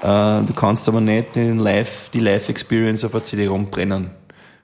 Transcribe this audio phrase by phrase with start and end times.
[0.00, 4.10] Äh, du kannst aber nicht den Live, die Live-Experience auf einer CD-ROM brennen,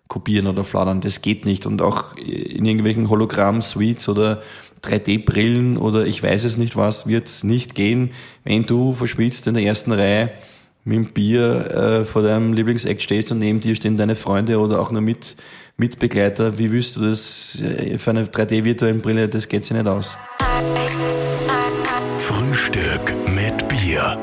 [0.09, 1.01] kopieren oder fladern.
[1.01, 1.67] Das geht nicht.
[1.67, 4.43] Und auch in irgendwelchen Hologramm-Suites oder
[4.85, 8.11] 3D-Brillen oder ich weiß es nicht was, wird es nicht gehen,
[8.45, 10.31] wenn du verschwitzt in der ersten Reihe
[10.85, 14.81] mit dem Bier äh, vor deinem Lieblingseck stehst und neben dir stehen deine Freunde oder
[14.81, 15.37] auch nur mit,
[15.79, 16.59] Mitbegleiter.
[16.59, 19.29] Wie willst du das äh, für eine 3D-virtuelle Brille?
[19.29, 20.17] Das geht sich nicht aus.
[22.55, 24.17] Frühstück mit Bier.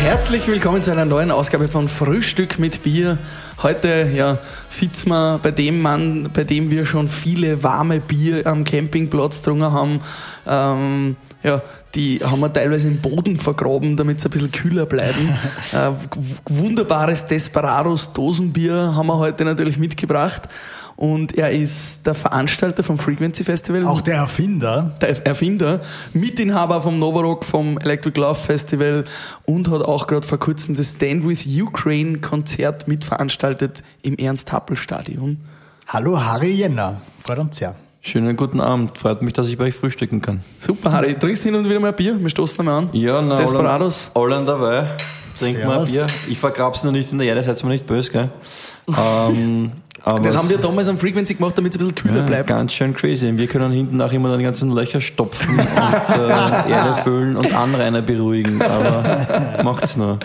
[0.00, 3.16] Herzlich willkommen zu einer neuen Ausgabe von Frühstück mit Bier.
[3.62, 4.38] Heute ja,
[4.68, 9.70] sitzen wir bei dem Mann, bei dem wir schon viele warme Bier am Campingplatz drungen
[9.70, 10.00] haben.
[10.48, 11.62] Ähm, ja,
[11.96, 15.34] die haben wir teilweise im Boden vergraben, damit sie ein bisschen kühler bleiben.
[15.72, 15.90] äh,
[16.44, 20.42] wunderbares Desperados Dosenbier haben wir heute natürlich mitgebracht
[20.96, 23.86] und er ist der Veranstalter vom Frequency Festival.
[23.86, 24.92] Auch der Erfinder.
[25.00, 25.80] Der Erfinder,
[26.12, 29.04] Mitinhaber vom Novarock, vom Electric Love Festival
[29.46, 35.38] und hat auch gerade vor kurzem das Stand with Ukraine Konzert mitveranstaltet im Ernst-Happel-Stadion.
[35.88, 37.74] Hallo Harry Jenner, freut uns sehr.
[38.06, 38.96] Schönen guten Abend.
[38.96, 40.40] Freut mich, dass ich bei euch frühstücken kann.
[40.60, 41.14] Super, Harry.
[41.18, 42.16] Trinkst du hin und wieder mal ein Bier?
[42.16, 42.88] Wir stoßen einmal an.
[42.92, 44.12] Ja, na, Desperados.
[44.14, 44.86] Allen dabei.
[45.36, 46.06] Trink mal ein Bier.
[46.28, 48.30] Ich vergrab's noch nicht in der Erde, seid mir nicht böse, gell?
[48.88, 49.72] Ähm,
[50.06, 52.48] aber das haben wir damals am Frequency gemacht, damit es ein bisschen kühler ja, bleibt.
[52.48, 53.36] Ganz schön crazy.
[53.36, 55.64] Wir können hinten auch immer die ganzen Löcher stopfen und äh,
[56.70, 60.20] Erde füllen und Anrainer beruhigen, aber macht's nur.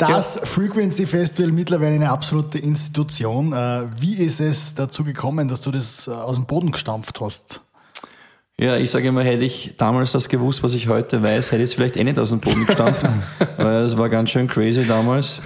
[0.00, 0.44] Das ja.
[0.44, 3.52] Frequency Festival mittlerweile eine absolute Institution.
[3.52, 7.60] Äh, wie ist es dazu gekommen, dass du das äh, aus dem Boden gestampft hast?
[8.58, 11.70] Ja, ich sage immer, hätte ich damals das gewusst, was ich heute weiß, hätte ich
[11.70, 13.04] es vielleicht eh nicht aus dem Boden gestampft,
[13.56, 15.40] weil es war ganz schön crazy damals.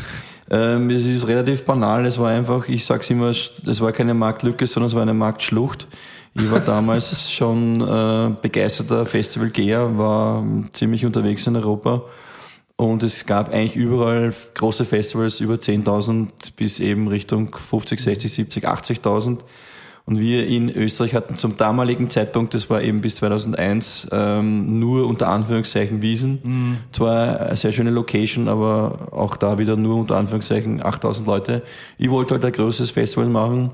[0.50, 2.04] Ähm, es ist relativ banal.
[2.06, 5.86] Es war einfach, ich sag's immer, es war keine Marktlücke, sondern es war eine Marktschlucht.
[6.34, 12.02] Ich war damals schon äh, begeisterter Festivalgeher, war ziemlich unterwegs in Europa.
[12.76, 18.68] Und es gab eigentlich überall große Festivals, über 10.000 bis eben Richtung 50, 60, 70,
[18.68, 19.38] 80.000.
[20.04, 25.06] Und wir in Österreich hatten zum damaligen Zeitpunkt, das war eben bis 2001, ähm, nur
[25.06, 26.40] unter Anführungszeichen Wiesen.
[26.42, 26.76] Mhm.
[26.92, 31.62] Zwar eine sehr schöne Location, aber auch da wieder nur unter Anführungszeichen 8000 Leute.
[31.98, 33.70] Ich wollte halt ein größeres Festival machen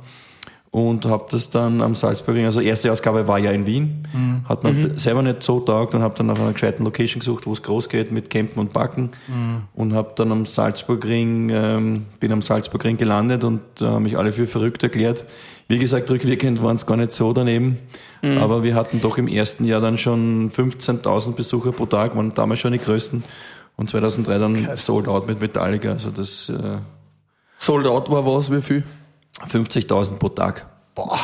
[0.70, 4.48] und habe das dann am Salzburgring, also erste Ausgabe war ja in Wien, mhm.
[4.48, 4.98] hat man mhm.
[4.98, 7.88] selber nicht so taugt und habe dann nach einer gescheiten Location gesucht, wo es groß
[7.88, 9.62] geht mit Campen und Backen mhm.
[9.74, 14.18] und habe dann am Salzburgring, ähm, bin am Salzburgring gelandet und da äh, haben mich
[14.18, 15.24] alle für verrückt erklärt.
[15.68, 17.78] Wie gesagt, rückwirkend waren es gar nicht so daneben,
[18.22, 18.38] mhm.
[18.38, 22.60] aber wir hatten doch im ersten Jahr dann schon 15.000 Besucher pro Tag, waren damals
[22.60, 23.24] schon die größten
[23.76, 24.84] und 2003 dann Krass.
[24.84, 26.50] Sold Out mit Metallica, also das...
[26.50, 26.78] Äh,
[27.60, 28.84] Sold Out war was, wie viel?
[29.46, 30.66] 50.000 pro Tag.
[30.94, 31.18] Boah.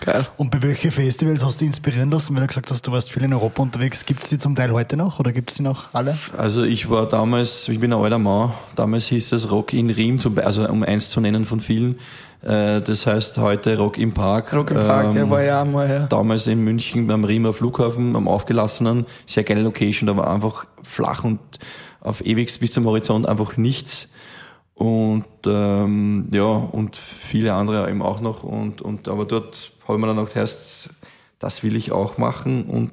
[0.00, 0.26] Geil.
[0.38, 2.34] Und bei welchen Festivals hast du inspirieren lassen?
[2.34, 4.06] Weil du gesagt hast, du warst viel in Europa unterwegs.
[4.06, 6.16] Gibt es die zum Teil heute noch oder gibt es die noch alle?
[6.36, 10.18] Also ich war damals, ich bin ein alter Mann, damals hieß es Rock in Riem,
[10.36, 11.98] also um eins zu nennen von vielen.
[12.42, 14.54] Äh, das heißt heute Rock im Park.
[14.54, 16.06] Rock im Park, ähm, ja, war ja einmal, ja.
[16.06, 21.24] Damals in München beim Riemer Flughafen, am aufgelassenen, sehr geile Location, da war einfach flach
[21.24, 21.40] und
[22.00, 24.08] auf ewig bis zum Horizont einfach nichts
[24.80, 30.04] und ähm, ja und viele andere eben auch noch und und aber dort habe ich
[30.06, 30.88] mir dann heißt
[31.38, 32.90] das will ich auch machen und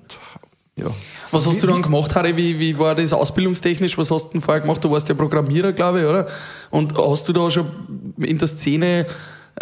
[0.75, 0.87] ja.
[1.31, 2.35] Was hast du dann gemacht, Harry?
[2.37, 3.97] Wie, wie war das ausbildungstechnisch?
[3.97, 4.83] Was hast du denn vorher gemacht?
[4.83, 6.27] Du warst ja Programmierer, glaube ich, oder?
[6.69, 9.07] Und hast du da schon in der Szene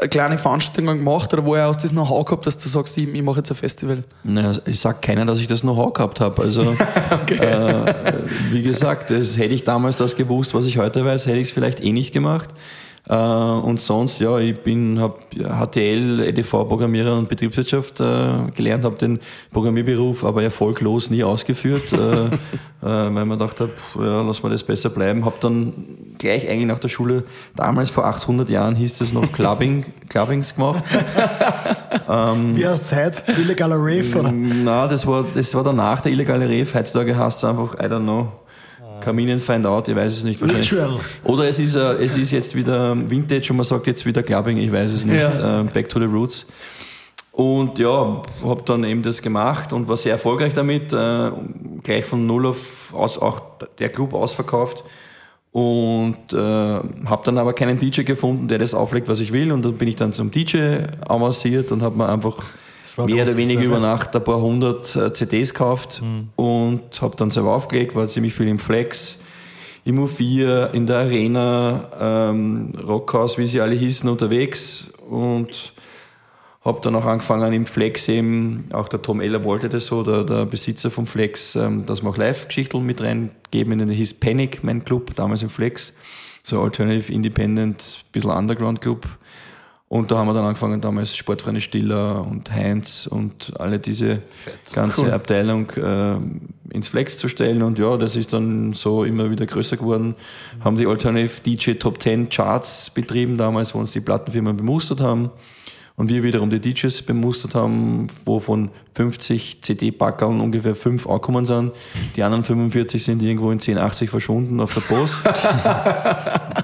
[0.10, 3.38] kleine Veranstaltungen gemacht oder woher du das Know-how gehabt, dass du sagst, ich, ich mache
[3.38, 4.04] jetzt ein Festival?
[4.24, 6.42] Naja, ich sag keiner, dass ich das Know-how gehabt habe.
[6.42, 6.76] Also
[7.12, 7.36] okay.
[7.36, 7.94] äh,
[8.52, 11.52] wie gesagt, das, hätte ich damals das gewusst, was ich heute weiß, hätte ich es
[11.52, 12.50] vielleicht eh nicht gemacht.
[13.08, 19.20] Äh, und sonst, ja, ich bin, habe HTL, EDV-Programmierer und Betriebswirtschaft äh, gelernt, habe den
[19.52, 22.30] Programmierberuf aber erfolglos nie ausgeführt, äh, äh,
[22.82, 25.24] weil man gedacht habe, ja, lass mal das besser bleiben.
[25.24, 25.74] Habe dann
[26.18, 27.24] gleich eigentlich nach der Schule,
[27.56, 30.84] damals vor 800 Jahren hieß es noch Clubbing, Clubbings gemacht.
[32.10, 33.40] ähm, Wie heißt es heute?
[33.40, 34.32] Illegaler Rave, oder?
[34.32, 36.68] Nein, das war, das war danach der illegale Rave.
[36.74, 38.32] Heutzutage heißt es einfach, I don't know,
[39.02, 40.72] Kaminen find out, ich weiß es nicht wahrscheinlich.
[40.72, 41.00] Ritual.
[41.24, 44.58] Oder es ist, uh, es ist jetzt wieder Vintage und man sagt jetzt wieder Clubbing,
[44.58, 45.22] ich weiß es nicht.
[45.22, 45.62] Ja.
[45.62, 46.46] Uh, back to the Roots.
[47.32, 50.94] Und ja, habe dann eben das gemacht und war sehr erfolgreich damit.
[50.94, 51.32] Uh,
[51.84, 53.42] gleich von null auf aus, auch
[53.78, 54.84] der Club ausverkauft.
[55.52, 59.54] Und äh, habe dann aber keinen DJ gefunden, der das auflegt, was ich will.
[59.54, 62.44] Und dann bin ich dann zum DJ avanciert und habe mir einfach
[62.98, 66.30] mehr oder weniger über Nacht ein paar hundert äh, CDs gekauft mhm.
[66.36, 69.20] und habe dann selber aufgelegt, war ziemlich viel im Flex,
[69.84, 75.74] im U4, in der Arena, ähm, Rockhaus, wie sie alle hießen, unterwegs und
[76.66, 80.24] habe dann auch angefangen im Flex eben, auch der Tom Eller wollte das so, der,
[80.24, 83.74] der Besitzer vom Flex, ähm, dass wir auch Live-Geschichten mit reingeben.
[83.74, 85.94] In den hieß Panic, mein Club, damals im Flex.
[86.42, 89.06] So Alternative Independent, bisschen Underground Club.
[89.96, 94.24] Und da haben wir dann angefangen, damals Sportvereine Stiller und Heinz und alle diese
[94.74, 95.12] ganze Cool.
[95.12, 96.18] Abteilung äh,
[96.76, 97.64] ins Flex zu stellen.
[97.64, 100.16] Und ja, das ist dann so immer wieder größer geworden.
[100.62, 105.32] Haben die Alternative DJ Top 10 Charts betrieben damals, wo uns die Plattenfirmen bemustert haben.
[105.98, 111.72] Und wir wiederum die DJs bemustert haben, wovon 50 CD-Packerln ungefähr 5 angekommen sind.
[112.18, 115.16] Die anderen 45 sind irgendwo in 1080 verschwunden auf der Post.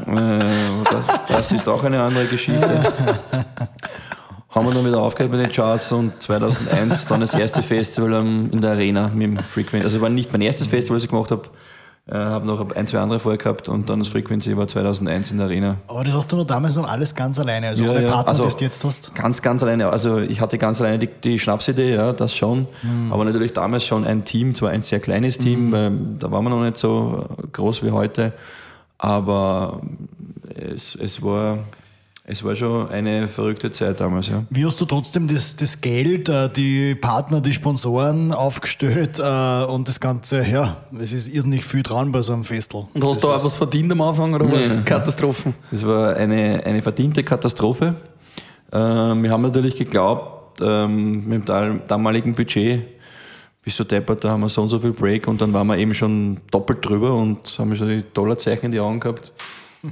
[0.07, 0.39] Äh,
[0.89, 2.83] das, das ist auch eine andere Geschichte.
[4.49, 8.13] Haben wir dann wieder aufgehört mit den Charts und 2001 dann das erste Festival
[8.51, 9.85] in der Arena mit dem Frequency.
[9.85, 11.43] Also war nicht mein erstes Festival, das ich gemacht habe.
[12.07, 15.37] Äh, habe noch ein, zwei andere vorher gehabt und dann das Frequency war 2001 in
[15.37, 15.77] der Arena.
[15.87, 18.09] Aber das hast du noch damals noch alles ganz alleine, also Ja, ohne ja.
[18.11, 19.13] Partner, Also- das du jetzt hast.
[19.13, 19.87] Ganz, ganz alleine.
[19.89, 22.67] Also ich hatte ganz alleine die, die Schnapsidee, ja, das schon.
[22.81, 23.13] Mhm.
[23.13, 26.49] Aber natürlich damals schon ein Team, zwar ein sehr kleines Team, weil da waren wir
[26.49, 28.33] noch nicht so groß wie heute.
[28.97, 29.81] Aber
[30.55, 31.59] es, es, war,
[32.31, 34.43] es war schon eine verrückte Zeit damals, ja.
[34.49, 39.89] Wie hast du trotzdem das, das Geld, äh, die Partner, die Sponsoren aufgestellt äh, und
[39.89, 42.87] das Ganze, ja, es ist irrsinnig viel dran bei so einem Festel.
[42.93, 44.69] Und hast du auch was verdient am Anfang oder was?
[44.69, 44.81] Nee.
[44.85, 45.55] Katastrophen.
[45.71, 47.95] Es war eine, eine verdiente Katastrophe.
[48.71, 52.83] Ähm, wir haben natürlich geglaubt, ähm, mit dem damaligen Budget,
[53.61, 55.77] bis so deppert, da haben wir so und so viel Break und dann waren wir
[55.77, 59.33] eben schon doppelt drüber und haben schon die Dollarzeichen in die Augen gehabt.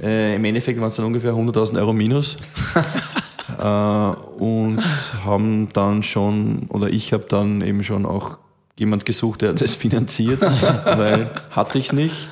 [0.02, 2.36] Äh, Im Endeffekt waren es dann ungefähr 100.000 Euro minus.
[3.58, 4.82] äh, und
[5.24, 8.38] haben dann schon, oder ich habe dann eben schon auch
[8.78, 10.40] jemand gesucht, der das finanziert,
[10.84, 12.30] weil hatte ich nicht.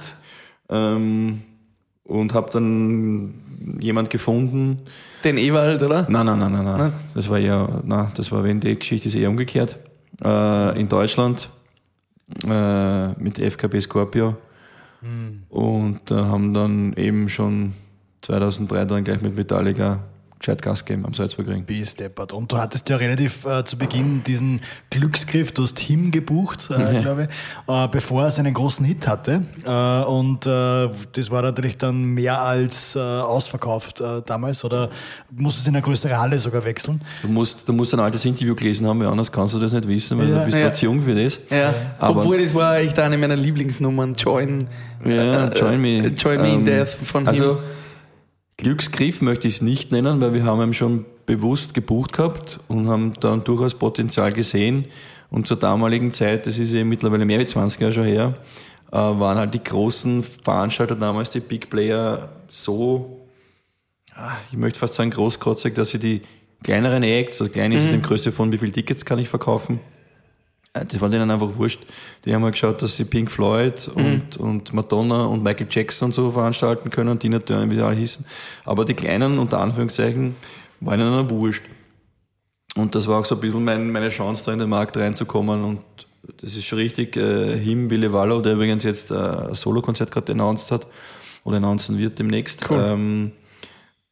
[0.70, 1.42] Ähm,
[2.04, 3.34] und habe dann
[3.80, 4.80] jemand gefunden.
[5.24, 6.06] Den Ewald, oder?
[6.08, 6.92] Nein, nein, nein, nein, nein.
[7.14, 9.78] Das war ja, nein, das war, wenn die Geschichte ist eher umgekehrt.
[10.24, 11.50] Äh, in Deutschland
[12.44, 14.36] äh, mit FKB Scorpio.
[15.48, 17.74] Und äh, haben dann eben schon
[18.22, 20.04] 2003 dann gleich mit Metallica
[20.38, 21.64] gescheit Gas gegeben am Salzburgring.
[21.64, 22.32] Bist deppert.
[22.32, 27.00] Und du hattest ja relativ äh, zu Beginn diesen Glücksgriff, du hast Him gebucht, äh,
[27.00, 29.42] glaube ich, äh, bevor er seinen großen Hit hatte.
[29.64, 34.90] Äh, und äh, das war natürlich dann mehr als äh, ausverkauft äh, damals oder
[35.30, 37.00] musstest in eine größere Halle sogar wechseln.
[37.22, 39.86] Du musst, du musst ein altes Interview gelesen haben, weil anders kannst du das nicht
[39.88, 40.38] wissen, weil Ja.
[40.40, 40.64] du bist Ja.
[40.66, 40.72] ja.
[40.72, 41.40] zu jung für das.
[41.50, 41.74] Ja.
[41.98, 44.14] Aber- Obwohl, das war echt eine meiner Lieblingsnummern.
[44.14, 44.66] Join,
[45.04, 46.08] Ja, Join Me.
[46.08, 47.58] Join Me in Ähm, Death von Also, ihm.
[48.58, 52.88] Glücksgriff möchte ich es nicht nennen, weil wir haben ihn schon bewusst gebucht gehabt und
[52.88, 54.86] haben dann durchaus Potenzial gesehen.
[55.30, 58.34] Und zur damaligen Zeit, das ist ja mittlerweile mehr als 20 Jahre schon her,
[58.90, 63.28] äh, waren halt die großen Veranstalter damals, die Big Player, so,
[64.14, 66.22] ah, ich möchte fast sagen, großkotzig, dass sie die
[66.64, 69.78] kleineren Acts, also klein ist es in Größe von wie viele Tickets kann ich verkaufen,
[70.72, 71.80] das war denen einfach wurscht.
[72.24, 76.12] Die haben halt geschaut, dass sie Pink Floyd und, und Madonna und Michael Jackson und
[76.12, 78.24] so veranstalten können, Tina Turner, wie sie alle hießen.
[78.64, 80.36] Aber die kleinen, unter Anführungszeichen,
[80.80, 81.64] waren ihnen dann wurscht.
[82.76, 85.64] Und das war auch so ein bisschen mein, meine Chance, da in den Markt reinzukommen.
[85.64, 85.80] Und
[86.40, 87.16] das ist schon richtig.
[87.16, 90.86] Äh, Him, Willi Wallo, der übrigens jetzt äh, ein Solokonzert gerade announced hat
[91.44, 92.64] oder announcen wird demnächst.
[92.70, 93.32] Ähm,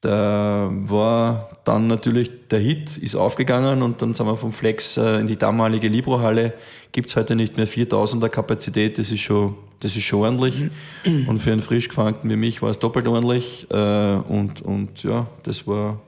[0.03, 5.21] da war dann natürlich der Hit, ist aufgegangen und dann sind wir vom Flex äh,
[5.21, 6.53] in die damalige Libro-Halle.
[6.93, 10.71] Gibt es heute nicht mehr 4000er Kapazität, das ist schon, das ist schon ordentlich.
[11.27, 13.67] Und für einen frisch Gefangenen wie mich war es doppelt ordentlich.
[13.71, 15.99] Äh, und, und ja, das war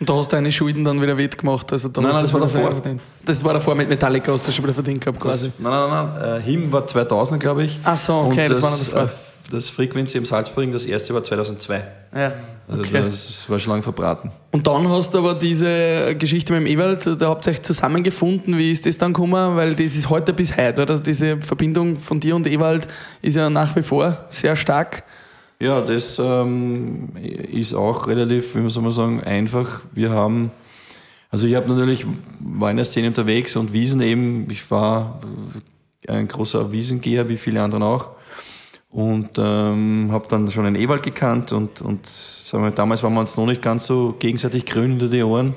[0.00, 1.72] Und da hast du deine Schulden dann wieder wettgemacht.
[1.72, 2.72] Also dann Nein, nein, du das war davor.
[2.72, 3.00] verdient.
[3.24, 5.52] Das war davor mit Metallica, hast du schon wieder verdient gehabt quasi.
[5.58, 6.40] Nein, nein, nein.
[6.40, 7.78] Äh, Him war 2000, glaube ich.
[7.84, 9.10] Ach so, okay, das das, war noch davor.
[9.50, 11.82] Das Frequency im Salzburg, das erste war 2002.
[12.14, 12.32] Ja.
[12.68, 13.02] Also Okay.
[13.02, 14.30] das war schon lange verbraten.
[14.52, 18.58] Und dann hast du aber diese Geschichte mit dem Ewald, da habt ihr euch zusammengefunden.
[18.58, 19.56] Wie ist das dann gekommen?
[19.56, 20.90] Weil das ist heute bis heute, oder?
[20.92, 22.86] Also diese Verbindung von dir und Ewald
[23.22, 25.04] ist ja nach wie vor sehr stark.
[25.60, 29.80] Ja, das ähm, ist auch relativ, wie soll man sagen, einfach.
[29.92, 30.50] Wir haben,
[31.30, 32.06] also ich habe natürlich,
[32.38, 35.20] war in der Szene unterwegs und Wiesen eben, ich war
[36.06, 38.10] ein großer Wiesengeher, wie viele anderen auch.
[38.90, 43.20] Und ähm, habe dann schon einen Ewald gekannt und, und sagen wir, damals waren wir
[43.20, 45.54] uns noch nicht ganz so gegenseitig grün hinter die Ohren.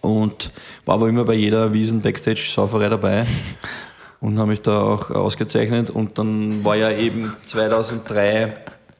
[0.00, 0.50] Und
[0.84, 3.26] war aber immer bei jeder Wiesen-Backstage-Sauferei dabei
[4.20, 5.90] und habe mich da auch ausgezeichnet.
[5.90, 8.54] Und dann war ja eben 2003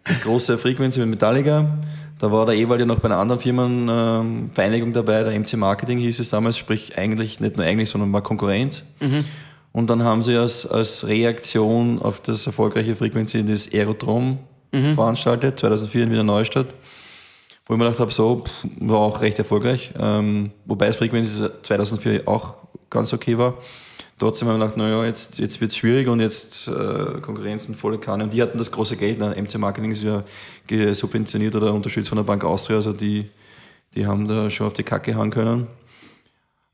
[0.05, 1.79] das große Frequency mit Metallica.
[2.21, 6.21] Da war der Ewald ja noch bei einer anderen Firmenvereinigung dabei, der MC Marketing hieß
[6.21, 8.85] es damals, sprich eigentlich, nicht nur eigentlich, sondern war Konkurrenz.
[9.75, 14.39] Und dann haben sie als, als Reaktion auf das erfolgreiche Frequency das Aerodrom
[14.95, 16.69] veranstaltet, 2004 in Wiener Neustadt,
[17.67, 19.91] wo ich mir gedacht habe, so, pff, war auch recht erfolgreich.
[19.99, 22.55] Ähm, wobei das Frequency 2004 auch
[22.89, 23.55] ganz okay war.
[24.17, 27.99] Trotzdem haben wir gedacht, naja, jetzt, jetzt wird es schwierig und jetzt äh, Konkurrenzen volle
[27.99, 28.25] Kanne.
[28.25, 29.19] Und die hatten das große Geld.
[29.19, 29.35] Ne?
[29.37, 30.23] MC Marketing ist ja
[30.95, 32.77] subventioniert oder unterstützt von der Bank Austria.
[32.77, 33.29] Also die,
[33.97, 35.67] die haben da schon auf die Kacke hauen können.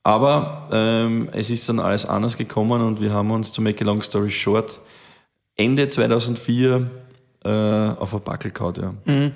[0.03, 3.87] Aber ähm, es ist dann alles anders gekommen und wir haben uns, to make a
[3.87, 4.81] long story short,
[5.57, 6.91] Ende 2004
[7.45, 8.75] äh, auf ein Backel gehauen,
[9.07, 9.31] ja.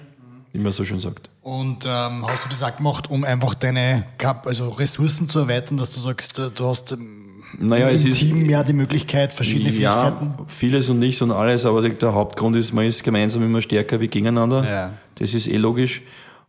[0.52, 1.30] Wie man so schön sagt.
[1.42, 5.76] Und ähm, hast du das auch gemacht, um einfach deine Kap also Ressourcen zu erweitern,
[5.76, 7.26] dass du sagst, äh, du hast ähm,
[7.58, 10.34] Naja, im es ist- Team mehr die Möglichkeit, verschiedene Fähigkeiten?
[10.38, 14.00] Ja, vieles und nichts und alles, aber der Hauptgrund ist, man ist gemeinsam immer stärker
[14.00, 14.64] wie gegeneinander.
[14.64, 14.92] Ja.
[15.16, 16.02] Das ist eh logisch.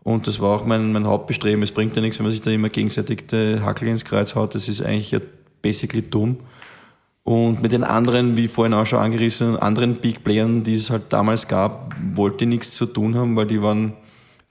[0.06, 1.64] Und das war auch mein, mein Hauptbestreben.
[1.64, 4.54] Es bringt ja nichts, wenn man sich da immer gegenseitig die Hackel ins Kreuz haut.
[4.54, 5.20] Das ist eigentlich ja
[5.64, 6.38] basically dumm.
[7.24, 11.06] Und mit den anderen, wie vorhin auch schon angerissen, anderen Big Playern, die es halt
[11.10, 13.94] damals gab, wollte ich nichts zu tun haben, weil die waren,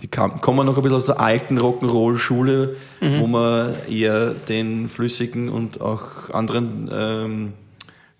[0.00, 2.74] die kam, kommen noch ein bisschen aus der alten Rock'n'Roll-Schule,
[3.20, 7.52] wo man eher den flüssigen und auch anderen, ähm,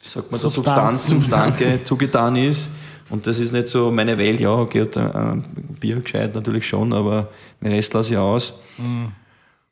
[0.01, 1.57] wie sagt man, da, Substanz, Substanzen.
[1.57, 2.69] Substanze zugetan ist.
[3.11, 5.37] Und das ist nicht so meine Welt, ja, okay, äh,
[5.81, 7.29] Bier gescheit natürlich schon, aber
[7.61, 8.55] den Rest lasse ich aus.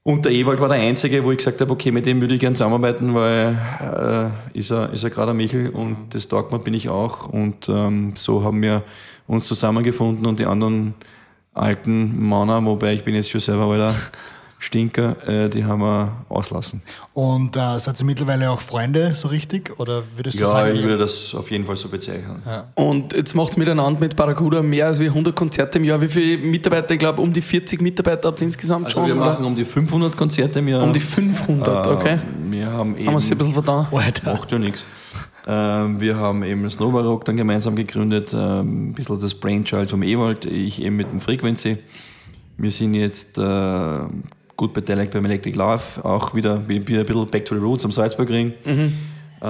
[0.05, 2.41] Und der Ewald war der Einzige, wo ich gesagt habe, okay, mit dem würde ich
[2.41, 6.59] gerne zusammenarbeiten, weil äh, ist er, ist er gerade ein Michel und das taugt mir
[6.59, 7.29] bin ich auch.
[7.29, 8.83] Und ähm, so haben wir
[9.29, 10.95] uns zusammengefunden und die anderen
[11.55, 13.95] alten Männer, wobei ich bin jetzt schon selber alter
[14.62, 16.83] Stinker, äh, die haben wir auslassen.
[17.14, 19.78] Und äh, seid ihr mittlerweile auch Freunde, so richtig?
[19.81, 22.40] Oder würdest du Ja, sagen, ich würde das auf jeden Fall so bezeichnen.
[22.76, 26.00] Und jetzt macht's miteinander mit Barracuda mehr als wie 100 Konzerte im Jahr.
[26.00, 26.92] Wie viele Mitarbeiter?
[26.95, 29.09] Ich glaube, um die 40 Mitarbeiter habt ihr insgesamt Also schon.
[29.09, 29.25] wir oder?
[29.33, 30.85] machen um die 500 Konzerte im Jahr.
[30.85, 32.14] um die 500, okay.
[32.14, 32.19] Äh,
[32.50, 33.69] Wir haben eben Haben wir sie ein bisschen.
[33.69, 34.33] Alter.
[34.33, 34.85] Macht ja nichts.
[35.45, 40.04] Ähm, wir haben eben das Novarock dann gemeinsam gegründet, ähm, ein bisschen das Brainchild vom
[40.04, 41.78] Ewald, ich eben mit dem Frequency.
[42.59, 43.42] Wir sind jetzt äh,
[44.62, 47.85] gut beteiligt beim Electric Love, auch wieder wie- wieder ein bisschen back to the roots
[47.85, 48.52] am Salzburgring.
[49.40, 49.47] Äh,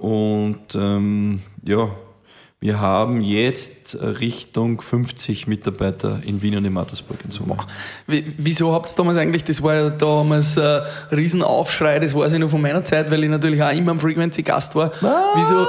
[0.00, 1.88] und ähm, ja,
[2.60, 7.56] wir haben jetzt Richtung 50 Mitarbeiter in Wien und in Mattersburg in Summe.
[8.06, 12.38] Wie- Wieso habt ihr damals eigentlich, das war ja damals ein Riesenaufschrei, das weiß ich
[12.38, 14.92] noch von meiner Zeit, weil ich natürlich auch immer am Frequency Gast war.
[15.34, 15.66] Wieso,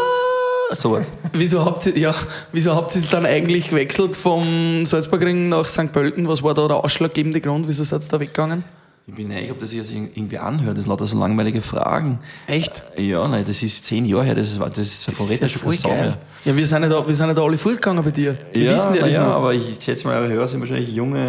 [0.74, 1.06] So was.
[1.34, 2.16] wieso habt ihr, ja,
[2.52, 5.92] wieso habt ihr dann eigentlich gewechselt vom Salzburgring nach St.
[5.92, 6.28] Pölten?
[6.28, 7.68] Was war da der ausschlaggebende Grund?
[7.68, 8.64] Wieso seid ihr da weggegangen?
[9.08, 12.18] Ich bin ich ob das sich jetzt irgendwie anhört, das sind lauter so langweilige Fragen.
[12.48, 12.82] Echt?
[12.98, 15.90] Ja, nein, das ist zehn Jahre her, das ist, das ist verrät ja schon Sau
[15.90, 16.18] mehr.
[16.44, 18.36] Ja, wir sind ja da, wir sind ja da alle fortgegangen bei dir.
[18.52, 19.36] Wir Ja, wissen ja das ja, noch.
[19.36, 21.20] aber ich schätze mal, eure Hörer sind wahrscheinlich junge.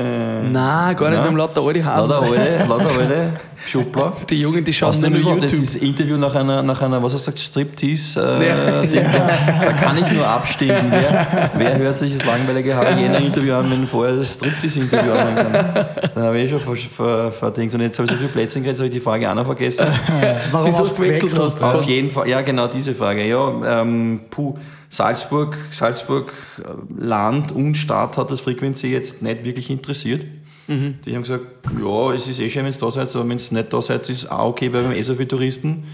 [0.50, 2.11] Nein, gar nicht, wir haben lauter alte Hasen.
[2.11, 4.16] Lauter alte, lauter alte Schuppler.
[4.30, 5.40] Die Jungen, die schauen nur YouTube.
[5.42, 8.82] das ist Interview nach einer, nach einer, was er sagt, Striptease, äh, Ja.
[8.82, 10.86] Da kann ich nur abstimmen.
[10.90, 15.86] Wer, wer hört sich das langweilige Hygiene-Interview an, wenn vorher das Striptease-Interview anhören kann?
[16.14, 17.75] Dann habe ich eh schon ver, ver, verdings.
[17.75, 19.86] Und jetzt habe ich so viele Plätze gekriegt, habe ich die Frage auch noch vergessen.
[20.50, 21.62] Warum Wieso hast du gewechselt hast?
[21.62, 23.26] Auf jeden Fall, ja genau diese Frage.
[23.26, 24.56] Ja, ähm, puh,
[24.88, 30.25] Salzburg, Salzburg, äh, Land und Stadt hat das Frequency jetzt nicht wirklich interessiert.
[30.68, 31.44] Die haben gesagt,
[31.80, 34.08] ja, es ist eh schön, wenn es da seid, aber wenn es nicht da seid,
[34.08, 35.85] ist auch okay, weil wir haben eh so viele Touristen.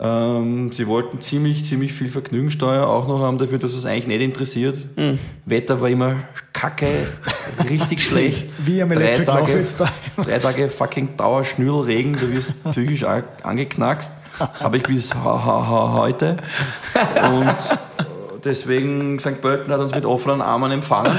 [0.00, 4.22] Ähm, sie wollten ziemlich, ziemlich viel Vergnügungssteuer auch noch haben dafür, dass es eigentlich nicht
[4.22, 4.86] interessiert.
[5.46, 6.16] Wetter war immer
[6.52, 6.88] kacke,
[7.70, 8.46] richtig schlecht.
[8.58, 9.88] Wie am Drei Electric Tage, jetzt da.
[10.16, 14.10] drei Tage fucking Dauerschnürlregen, du wirst psychisch angeknackst.
[14.38, 16.38] Habe ich bis ha ha ha heute.
[17.32, 17.54] Und
[18.44, 19.40] deswegen St.
[19.40, 21.16] Pölten hat uns mit offenen Armen empfangen.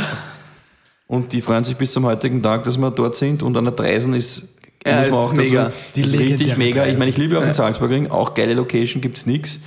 [1.07, 3.43] Und die freuen sich bis zum heutigen Tag, dass wir dort sind.
[3.43, 4.43] Und an der Dreisen ist,
[4.85, 5.71] Ja, muss es man ist auch mega.
[5.95, 6.81] Die ist richtig mega.
[6.81, 6.99] Ich Dreisen.
[6.99, 9.59] meine, ich liebe auch den Salzburgring, auch geile Location gibt's nix.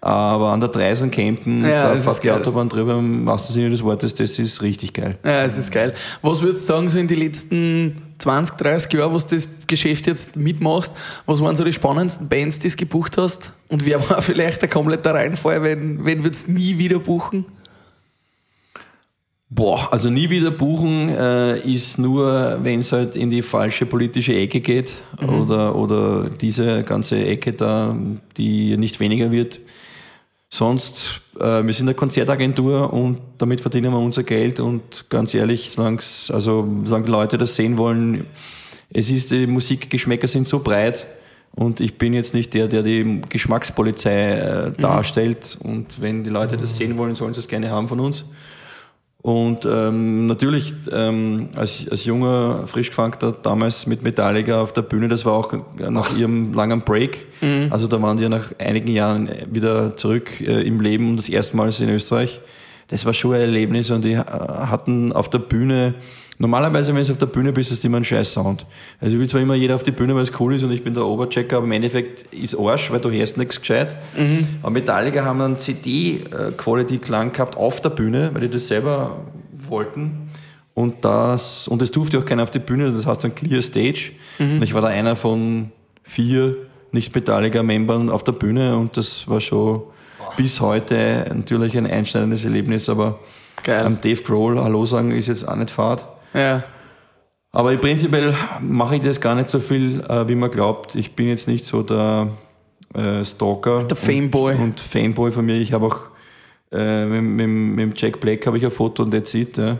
[0.00, 2.38] Aber an der Dreisen campen, Ja, da fährt die geil.
[2.38, 5.16] Autobahn drüber, im wahrsten Sinne des Wortes, das ist richtig geil.
[5.24, 5.94] Ja, es ist geil.
[6.22, 10.06] Was würdest du sagen, so in die letzten 20, 30 Jahre, wo du das Geschäft
[10.06, 10.92] jetzt mitmachst,
[11.24, 13.52] was waren so die spannendsten Bands, die du gebucht hast?
[13.68, 17.46] Und wer war vielleicht der komplette Reinfall, wenn, wenn würdest du nie wieder buchen?
[19.48, 24.34] Boah, also nie wieder buchen äh, ist nur, wenn es halt in die falsche politische
[24.34, 27.96] Ecke geht oder, oder diese ganze Ecke da,
[28.36, 29.60] die nicht weniger wird.
[30.48, 35.70] Sonst, äh, wir sind eine Konzertagentur und damit verdienen wir unser Geld und ganz ehrlich,
[35.70, 38.26] solang's, also solange die Leute das sehen wollen,
[38.92, 41.06] es ist, die Musikgeschmäcker sind so breit
[41.54, 46.56] und ich bin jetzt nicht der, der die Geschmackspolizei äh, darstellt und wenn die Leute
[46.56, 48.24] das sehen wollen, sollen sie es gerne haben von uns.
[49.26, 55.08] Und ähm, natürlich, ähm, als, als junger, frisch gefangter, damals mit Metallica auf der Bühne,
[55.08, 57.26] das war auch nach ihrem langen Break.
[57.70, 61.28] Also da waren die ja nach einigen Jahren wieder zurück äh, im Leben und das
[61.28, 62.40] erste Mal in Österreich.
[62.86, 65.94] Das war schon ein Erlebnis und die äh, hatten auf der Bühne
[66.38, 68.66] Normalerweise, wenn du auf der Bühne bist, ist immer ein scheiß Sound.
[69.00, 70.84] Also ich will zwar immer jeder auf die Bühne, weil es cool ist und ich
[70.84, 73.96] bin der Oberchecker, aber im Endeffekt ist Arsch, weil du hörst nichts gescheit.
[74.62, 79.16] Aber Metallica haben einen CD-Quality-Klang gehabt auf der Bühne, weil die das selber
[79.52, 80.28] wollten.
[80.74, 84.12] Und das, und es durfte auch keiner auf die Bühne, das heißt ein Clear Stage.
[84.38, 86.56] Und ich war da einer von vier
[86.92, 89.82] Nicht-Metallica-Membern auf der Bühne und das war schon
[90.36, 93.18] bis heute natürlich ein einschneidendes Erlebnis, aber
[93.62, 93.98] Geil.
[94.00, 96.04] Dave Grohl Hallo sagen ist jetzt auch nicht Fahrt.
[96.36, 96.62] Ja.
[97.52, 100.94] Aber prinzipiell mache ich das gar nicht so viel, äh, wie man glaubt.
[100.94, 102.28] Ich bin jetzt nicht so der
[102.94, 103.84] äh, Stalker.
[103.84, 104.54] Der Fanboy.
[104.54, 105.56] Und, und Fanboy von mir.
[105.56, 106.08] Ich habe auch
[106.70, 109.56] äh, mit, mit, mit dem Jack Black habe ich ein Foto und that's it.
[109.56, 109.78] Ja.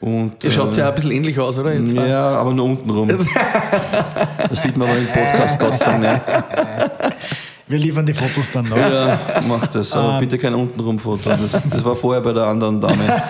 [0.00, 1.72] Und, Ihr schaut äh, ja ein bisschen ähnlich aus, oder?
[1.84, 2.08] Zwei?
[2.08, 3.08] ja, aber nur unten rum.
[4.48, 7.13] das sieht man aber im Podcast Gott sei Dank nicht.
[7.66, 8.76] Wir liefern die Fotos dann noch.
[8.76, 9.18] Ja,
[9.48, 9.92] mach das.
[9.92, 11.30] Aber bitte kein untenrum Foto.
[11.30, 13.02] Das, das war vorher bei der anderen Dame.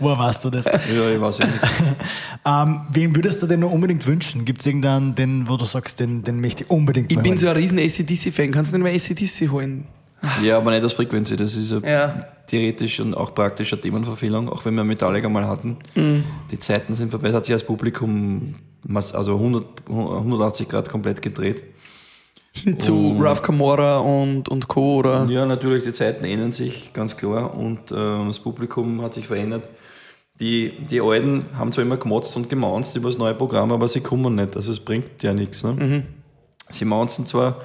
[0.00, 0.66] Woher weißt du das?
[0.66, 1.58] Ja, ich weiß ja nicht.
[2.46, 4.44] Ähm, wen würdest du denn noch unbedingt wünschen?
[4.44, 7.32] Gibt es irgendeinen, den, wo du sagst, den, den möchte ich unbedingt Ich mal bin
[7.32, 7.38] hören?
[7.38, 8.50] so ein riesen ACDC-Fan.
[8.50, 9.86] Kannst du nicht mal ACDC holen?
[10.42, 11.38] Ja, aber nicht aus Frequency.
[11.38, 15.78] Das ist ja, theoretisch und auch praktisch eine Themenverfehlung, auch wenn wir Metallica mal hatten.
[15.96, 17.28] Die Zeiten sind vorbei.
[17.28, 18.56] Es hat sich als Publikum
[18.94, 21.62] also 100, 180 Grad komplett gedreht.
[22.56, 24.96] Hin zu Ralph Camora und, und Co.
[24.96, 25.26] Oder?
[25.28, 27.54] Ja, natürlich, die Zeiten ändern sich, ganz klar.
[27.54, 29.68] Und äh, das Publikum hat sich verändert.
[30.40, 34.00] Die, die Alten haben zwar immer gemotzt und gemaunzt über das neue Programm, aber sie
[34.00, 34.56] kommen nicht.
[34.56, 35.62] Also es bringt ja nichts.
[35.62, 36.04] Ne?
[36.70, 37.60] Sie maunzen zwar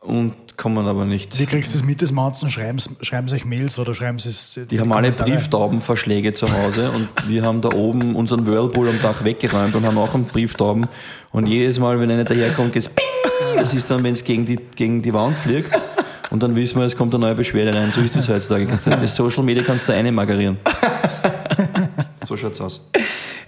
[0.00, 1.38] und kommen aber nicht.
[1.38, 2.48] Wie kriegst du das mit, das Mountain?
[2.48, 4.58] Schreiben, schreiben sie euch Mails oder schreiben sie es?
[4.70, 9.24] Die haben alle Brieftaubenverschläge zu Hause und wir haben da oben unseren Whirlpool am Dach
[9.24, 10.86] weggeräumt und haben auch einen Brieftauben.
[11.32, 13.04] Und jedes Mal, wenn einer daherkommt, geht's Ping!
[13.56, 15.70] Das ist dann, wenn es gegen die, gegen die Wand fliegt.
[16.30, 17.92] Und dann wissen wir, es kommt eine neue Beschwerde rein.
[17.92, 18.66] So ist das heutzutage.
[18.66, 20.58] Das Social Media kannst du einmagerieren.
[22.26, 22.82] So schaut's aus.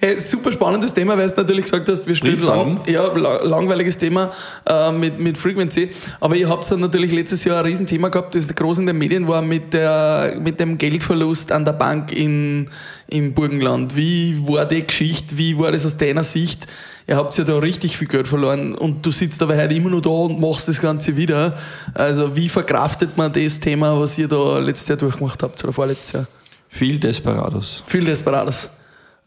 [0.00, 2.76] Hey, super spannendes Thema, weil du natürlich gesagt hast, wir Brieftauben?
[2.76, 4.31] lang, ja, la- langweiliges Thema
[4.64, 5.90] äh, mit, mit Frequency.
[6.21, 9.43] Aber ihr habt natürlich letztes Jahr ein Riesenthema gehabt, das groß in den Medien war
[9.43, 12.71] mit, der, mit dem Geldverlust an der Bank in,
[13.08, 13.97] im Burgenland.
[13.97, 15.37] Wie war die Geschichte?
[15.37, 16.69] Wie war das aus deiner Sicht?
[17.08, 20.02] Ihr habt ja da richtig viel Geld verloren und du sitzt aber heute immer noch
[20.02, 21.58] da und machst das Ganze wieder.
[21.95, 26.13] Also wie verkraftet man das Thema, was ihr da letztes Jahr durchgemacht habt oder vorletztes
[26.13, 26.26] Jahr?
[26.69, 27.82] Viel Desperados.
[27.87, 28.71] Viel Desperados.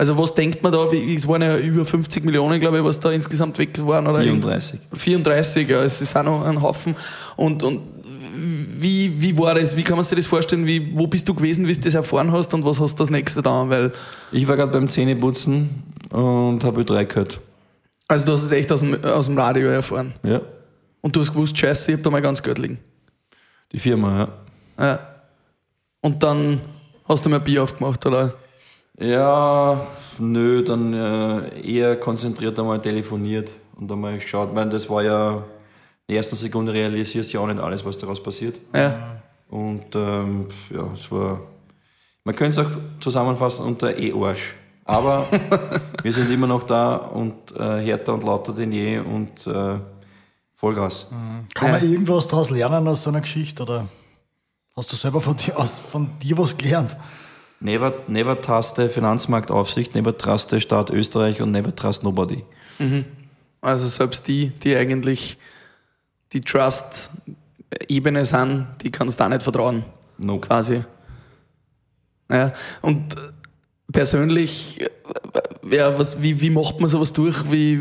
[0.01, 0.85] Also was denkt man da?
[0.85, 4.07] Es waren ja über 50 Millionen, glaube ich, was da insgesamt weg waren.
[4.07, 4.79] Oder 34.
[4.93, 6.95] 34, ja, es ist auch noch ein Haufen.
[7.35, 7.81] Und, und
[8.35, 9.77] wie, wie war das?
[9.77, 10.65] Wie kann man sich das vorstellen?
[10.65, 13.11] Wie, wo bist du gewesen, wie du das erfahren hast und was hast du das
[13.11, 13.69] nächste da?
[13.69, 13.91] Weil,
[14.31, 15.69] Ich war gerade beim Zähneputzen
[16.09, 17.39] und habe Ö3 gehört.
[18.07, 20.13] also du hast es echt aus dem, aus dem Radio erfahren.
[20.23, 20.41] Ja.
[21.01, 22.79] Und du hast gewusst, scheiße, ich hab da mal ganz Geld liegen.
[23.71, 24.27] Die Firma,
[24.79, 24.83] ja.
[24.83, 24.99] Ja.
[26.01, 26.59] Und dann
[27.07, 28.33] hast du mal ein Bier aufgemacht, oder?
[28.99, 29.82] Ja,
[30.19, 35.43] nö, dann äh, eher konzentriert einmal telefoniert und einmal geschaut, weil das war ja, in
[36.10, 38.60] der ersten Sekunde realisierst du ja auch nicht alles, was daraus passiert.
[38.75, 39.21] Ja.
[39.49, 41.41] Und ähm, ja, es war,
[42.23, 44.56] man könnte es auch zusammenfassen unter E-Arsch.
[44.86, 45.27] Aber
[46.04, 49.80] wir sind immer noch da und äh, härter und lauter denn je und äh,
[50.54, 51.08] Vollgas.
[51.54, 53.63] Kann man irgendwas daraus lernen aus so einer Geschichte?
[53.63, 53.88] Oder
[54.75, 56.95] hast du selber von dir, aus, von dir was gelernt?
[57.63, 62.43] Never, never trust the Finanzmarktaufsicht, never trust the Staat Österreich und never trust nobody.
[63.62, 65.38] Also selbst die, die eigentlich
[66.34, 69.84] die Trust-Ebene sind, die kannst du auch nicht vertrauen,
[70.17, 70.47] Nope.
[70.47, 70.84] quasi.
[72.32, 73.19] Ja, und äh,
[73.91, 74.89] persönlich, äh,
[75.76, 77.52] ja, was, wie, wie macht man sowas durch?
[77.52, 77.80] Wie äh,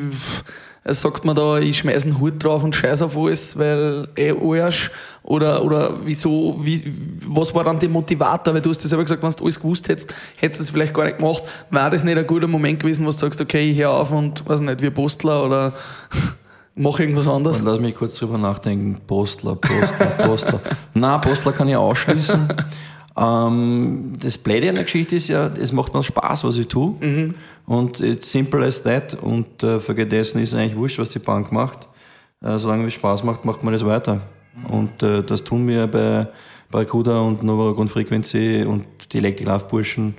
[0.84, 4.90] sagt man da, ich schmeiß einen Hut drauf und scheiß auf alles, weil eh Arsch?
[5.22, 6.82] Oder, oder wieso, wie,
[7.26, 8.54] was war dann der Motivator?
[8.54, 10.94] Weil du hast ja selber gesagt, wenn du alles gewusst hättest, hättest du es vielleicht
[10.94, 11.42] gar nicht gemacht.
[11.70, 14.48] War das nicht ein guter Moment gewesen, wo du sagst, okay, ich hör auf und,
[14.48, 15.74] weiß nicht, wie Postler oder
[16.74, 17.60] mach irgendwas anderes?
[17.60, 19.00] Und lass mich kurz drüber nachdenken.
[19.06, 20.60] Postler, Postler, Postler.
[20.94, 22.48] Na, Postler kann ich ausschließen.
[23.16, 26.94] Ähm, das Blöde an der Geschichte ist ja, es macht mir Spaß, was ich tue.
[27.66, 29.14] Und it's simple as that.
[29.14, 31.88] Und äh, vergessen ist eigentlich wurscht, was die Bank macht.
[32.42, 34.22] Äh, solange es Spaß macht, macht man das weiter.
[34.68, 36.28] Und äh, das tun wir bei
[36.70, 40.14] Barracuda und Novarock und Frequency und die Electric Love Burschen.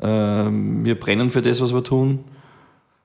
[0.00, 2.24] Ähm, wir brennen für das, was wir tun.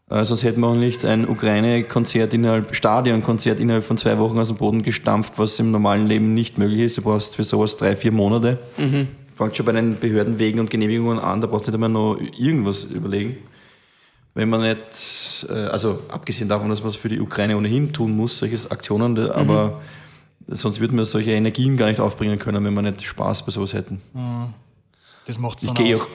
[0.10, 4.48] Äh, sonst hätten wir auch nicht ein Ukraine-Konzert innerhalb, Stadionkonzert innerhalb von zwei Wochen aus
[4.48, 6.98] dem Boden gestampft, was im normalen Leben nicht möglich ist.
[6.98, 8.60] Du brauchst für sowas drei, vier Monate.
[8.78, 9.08] Mhm.
[9.36, 12.86] Fängt schon bei den Behördenwegen und Genehmigungen an, da brauchst du nicht einmal noch irgendwas
[12.86, 13.38] überlegen.
[14.34, 18.16] Wenn man nicht, äh, also abgesehen davon, dass man es für die Ukraine ohnehin tun
[18.16, 19.82] muss, solche Aktionen, aber
[20.48, 23.74] sonst würden wir solche Energien gar nicht aufbringen können, wenn wir nicht Spaß bei sowas
[23.74, 24.02] hätten.
[25.26, 26.08] Das macht es Ich gehe auch,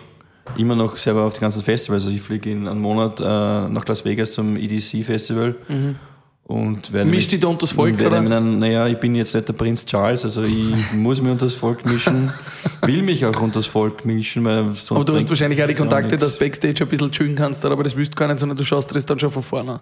[0.57, 2.05] immer noch selber auf die ganzen Festivals.
[2.05, 5.57] Also ich fliege in einem Monat äh, nach Las Vegas zum EDC Festival.
[6.51, 8.21] Und werde Mischt dich da unter das Volk, oder?
[8.21, 11.55] dann, naja, ich bin jetzt nicht der Prinz Charles, also ich muss mich unter das
[11.55, 12.33] Volk mischen,
[12.83, 15.75] will mich auch unter das Volk mischen, weil sonst Aber du hast wahrscheinlich auch die
[15.75, 18.59] Kontakte, dass du Backstage ein bisschen chillen kannst, aber das willst du gar nicht, sondern
[18.59, 19.81] du schaust dir das dann schon von vorne an.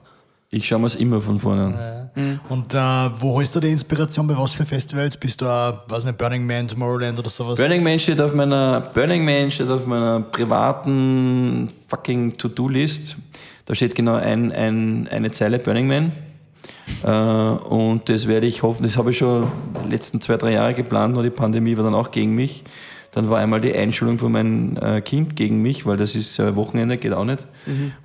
[0.51, 2.41] Ich schaue mir es immer von vorne an.
[2.51, 2.79] Und äh,
[3.19, 4.27] wo holst du die Inspiration?
[4.27, 5.17] Bei was für Festivals?
[5.17, 7.57] Bist du, äh, weiß nicht, Burning Man, Tomorrowland oder sowas?
[7.57, 13.17] Burning Man steht auf meiner Burning Man steht auf meiner privaten fucking To-Do-List.
[13.65, 16.13] Da steht genau ein, ein, eine Zeile Burning Man.
[17.03, 19.47] Äh, und das werde ich hoffen, das habe ich schon
[19.85, 22.65] die letzten zwei, drei Jahre geplant, nur die Pandemie war dann auch gegen mich.
[23.13, 26.55] Dann war einmal die Einschulung von meinem äh, Kind gegen mich, weil das ist äh,
[26.57, 27.47] Wochenende, geht auch nicht.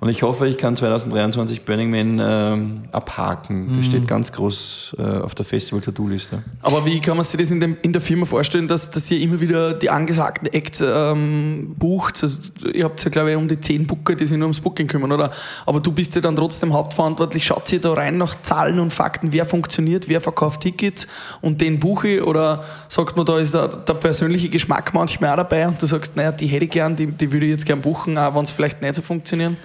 [0.00, 3.76] Und ich hoffe, ich kann 2023 Burning Man ähm, abhaken.
[3.76, 6.42] Das steht ganz groß äh, auf der Festival-To-Do-Liste.
[6.62, 9.20] Aber wie kann man sich das in, dem, in der Firma vorstellen, dass, dass ihr
[9.20, 12.22] immer wieder die angesagten Acts ähm, bucht?
[12.22, 12.40] Also,
[12.72, 15.12] ihr habt ja, glaube ich, um die zehn Booker, die sich nur ums Booking kümmern,
[15.12, 15.30] oder?
[15.66, 17.44] Aber du bist ja dann trotzdem hauptverantwortlich.
[17.44, 21.06] Schaut ihr da rein nach Zahlen und Fakten, wer funktioniert, wer verkauft Tickets
[21.40, 22.24] und den buche?
[22.24, 26.16] Oder sagt man, da ist der, der persönliche Geschmack manchmal auch dabei und du sagst,
[26.16, 28.50] naja, die hätte ich gern, die, die würde ich jetzt gern buchen, auch wenn es
[28.50, 29.56] vielleicht nicht so funktionieren?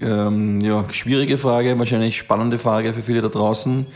[0.00, 3.86] Ähm, ja, schwierige Frage, wahrscheinlich spannende Frage für viele da draußen.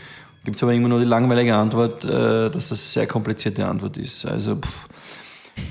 [0.45, 3.97] Gibt es aber immer nur die langweilige Antwort, äh, dass das eine sehr komplizierte Antwort
[3.97, 4.25] ist.
[4.25, 4.87] Also pff,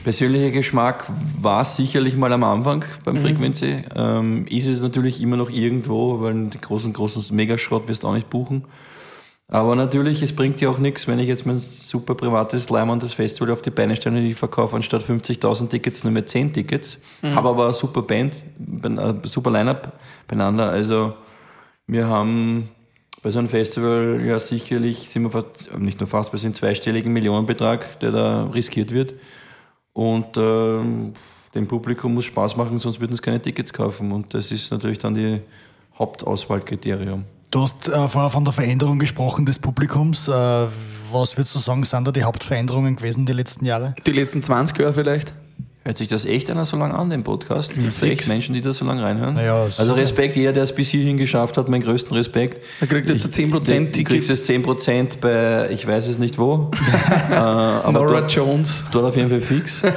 [0.05, 1.07] persönlicher Geschmack
[1.41, 3.85] war sicherlich mal am Anfang beim Frequency.
[3.95, 8.15] Ähm, ist es natürlich immer noch irgendwo, weil die großen, großen Megaschrott wirst du auch
[8.15, 8.65] nicht buchen.
[9.49, 13.53] Aber natürlich, es bringt dir auch nichts, wenn ich jetzt mein super privates Leimandes Festival
[13.53, 16.99] auf die Beine stelle und ich verkaufe anstatt 50.000 Tickets nur mehr 10 Tickets.
[17.23, 19.93] Habe aber eine super Band, bin- äh, super Line-Up
[20.27, 20.69] beieinander.
[20.71, 21.15] Also
[21.87, 22.71] wir haben
[23.23, 27.13] bei so einem Festival ja sicherlich, sind wir fast, nicht nur fast, wir sind zweistelligen
[27.13, 29.15] Millionenbetrag, der da riskiert wird.
[29.93, 31.13] Und ähm,
[31.55, 34.11] dem Publikum muss Spaß machen, sonst würden sie keine Tickets kaufen.
[34.11, 35.41] Und das ist natürlich dann die
[35.99, 37.25] Hauptauswahlkriterium.
[37.51, 40.29] Du hast äh, vorher von der Veränderung gesprochen des Publikums.
[40.29, 40.33] Äh,
[41.13, 43.95] was würdest du sagen, sind da die Hauptveränderungen gewesen die letzten Jahre?
[44.05, 45.33] Die letzten 20 Jahre vielleicht?
[45.85, 47.75] Hört sich das echt einer so lange an, den Podcast?
[47.75, 49.35] Gibt es echt Menschen, die das so lange reinhören?
[49.35, 52.61] Naja, so- also Respekt, jeder, der es bis hierhin geschafft hat, meinen größten Respekt.
[52.81, 53.61] Er kriegt jetzt ein 10% Du
[54.03, 54.29] kriegst Ticket.
[54.29, 56.73] jetzt 10% bei, ich weiß es nicht wo,
[57.31, 58.83] äh, aber Nora dort, Jones.
[58.91, 59.81] dort auf jeden Fall fix.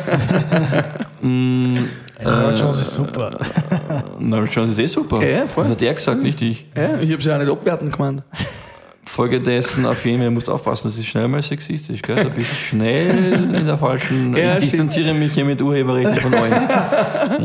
[2.22, 3.32] Ja, Jones ist super.
[4.20, 5.26] Na, Jones ist eh super.
[5.26, 5.64] Ja, voll.
[5.64, 6.66] Das hat er gesagt, nicht ich.
[6.76, 8.24] Ja, ich habe sie auch nicht abwertend gemeint.
[9.06, 12.16] Folgedessen auf jeden Fall, musst aufpassen, das ist schnell mal sexistisch, gell?
[12.16, 14.36] Da bist du schnell in der falschen.
[14.38, 16.54] Ja, ich distanziere mich hier mit Urheberrechten von euch.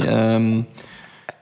[0.06, 0.66] ähm,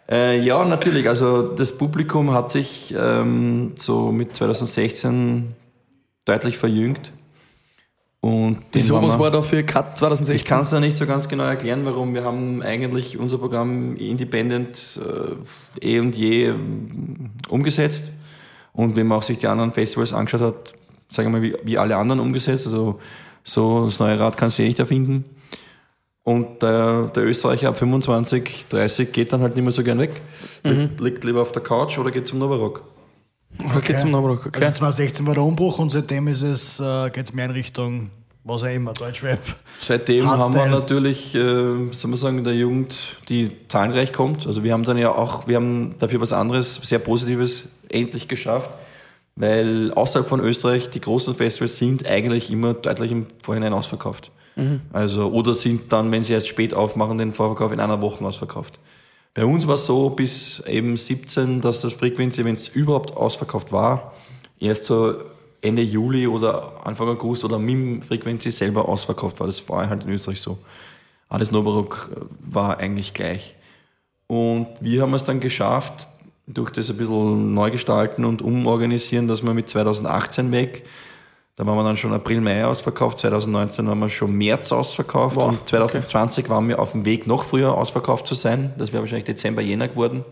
[0.08, 1.08] äh, ja, natürlich.
[1.08, 5.54] Also das Publikum hat sich ähm, so mit 2016
[6.24, 7.12] deutlich verjüngt.
[8.24, 10.46] Und Wieso, was war da für Cut ich 2016?
[10.46, 12.14] kann es da nicht so ganz genau erklären, warum.
[12.14, 15.00] Wir haben eigentlich unser Programm Independent
[15.80, 18.04] äh, eh und je ähm, umgesetzt.
[18.74, 20.74] Und wenn man auch sich die anderen Festivals angeschaut hat,
[21.08, 22.66] sagen wir mal, wie, wie alle anderen umgesetzt.
[22.66, 23.00] Also
[23.42, 25.24] so das neue Rad kannst du eh nicht erfinden.
[26.22, 30.20] Und der, der Österreicher ab 25, 30 geht dann halt nicht mehr so gern weg.
[30.62, 32.84] Liegt, liegt lieber auf der Couch oder geht zum Novarock.
[33.64, 34.46] Oder geht's um Nobrock?
[34.46, 34.64] Okay.
[34.64, 38.10] Also 2016 war der Umbruch und seitdem ist es, äh, geht es mehr in Richtung,
[38.44, 39.38] was auch immer, Deutschrap.
[39.80, 40.80] Seitdem haben wir Hardstyle.
[40.80, 42.96] natürlich, äh, soll man sagen, in der Jugend,
[43.28, 44.46] die zahlenreich kommt.
[44.46, 48.74] Also wir haben dann ja auch, wir haben dafür was anderes, sehr Positives endlich geschafft,
[49.36, 54.30] weil außerhalb von Österreich die großen Festivals sind eigentlich immer deutlich im Vorhinein ausverkauft.
[54.92, 58.78] Also, oder sind dann, wenn sie erst spät aufmachen, den Vorverkauf in einer Woche ausverkauft.
[59.34, 63.72] Bei uns war es so bis eben 17, dass das Frequency, wenn es überhaupt ausverkauft
[63.72, 64.12] war,
[64.60, 65.14] erst so
[65.62, 69.46] Ende Juli oder Anfang August oder mit dem Frequency selber ausverkauft war.
[69.46, 70.58] Das war halt in Österreich so.
[71.28, 73.54] Alles Novarock äh, war eigentlich gleich.
[74.26, 76.08] Und wir haben es dann geschafft,
[76.46, 80.84] durch das ein bisschen neu gestalten und umorganisieren, dass wir mit 2018 weg,
[81.56, 85.50] da waren wir dann schon April, Mai ausverkauft, 2019 waren wir schon März ausverkauft Wow,
[85.50, 88.72] und 2020 waren wir auf dem Weg, noch früher ausverkauft zu sein.
[88.78, 90.24] Das wäre wahrscheinlich Dezember, Jänner geworden.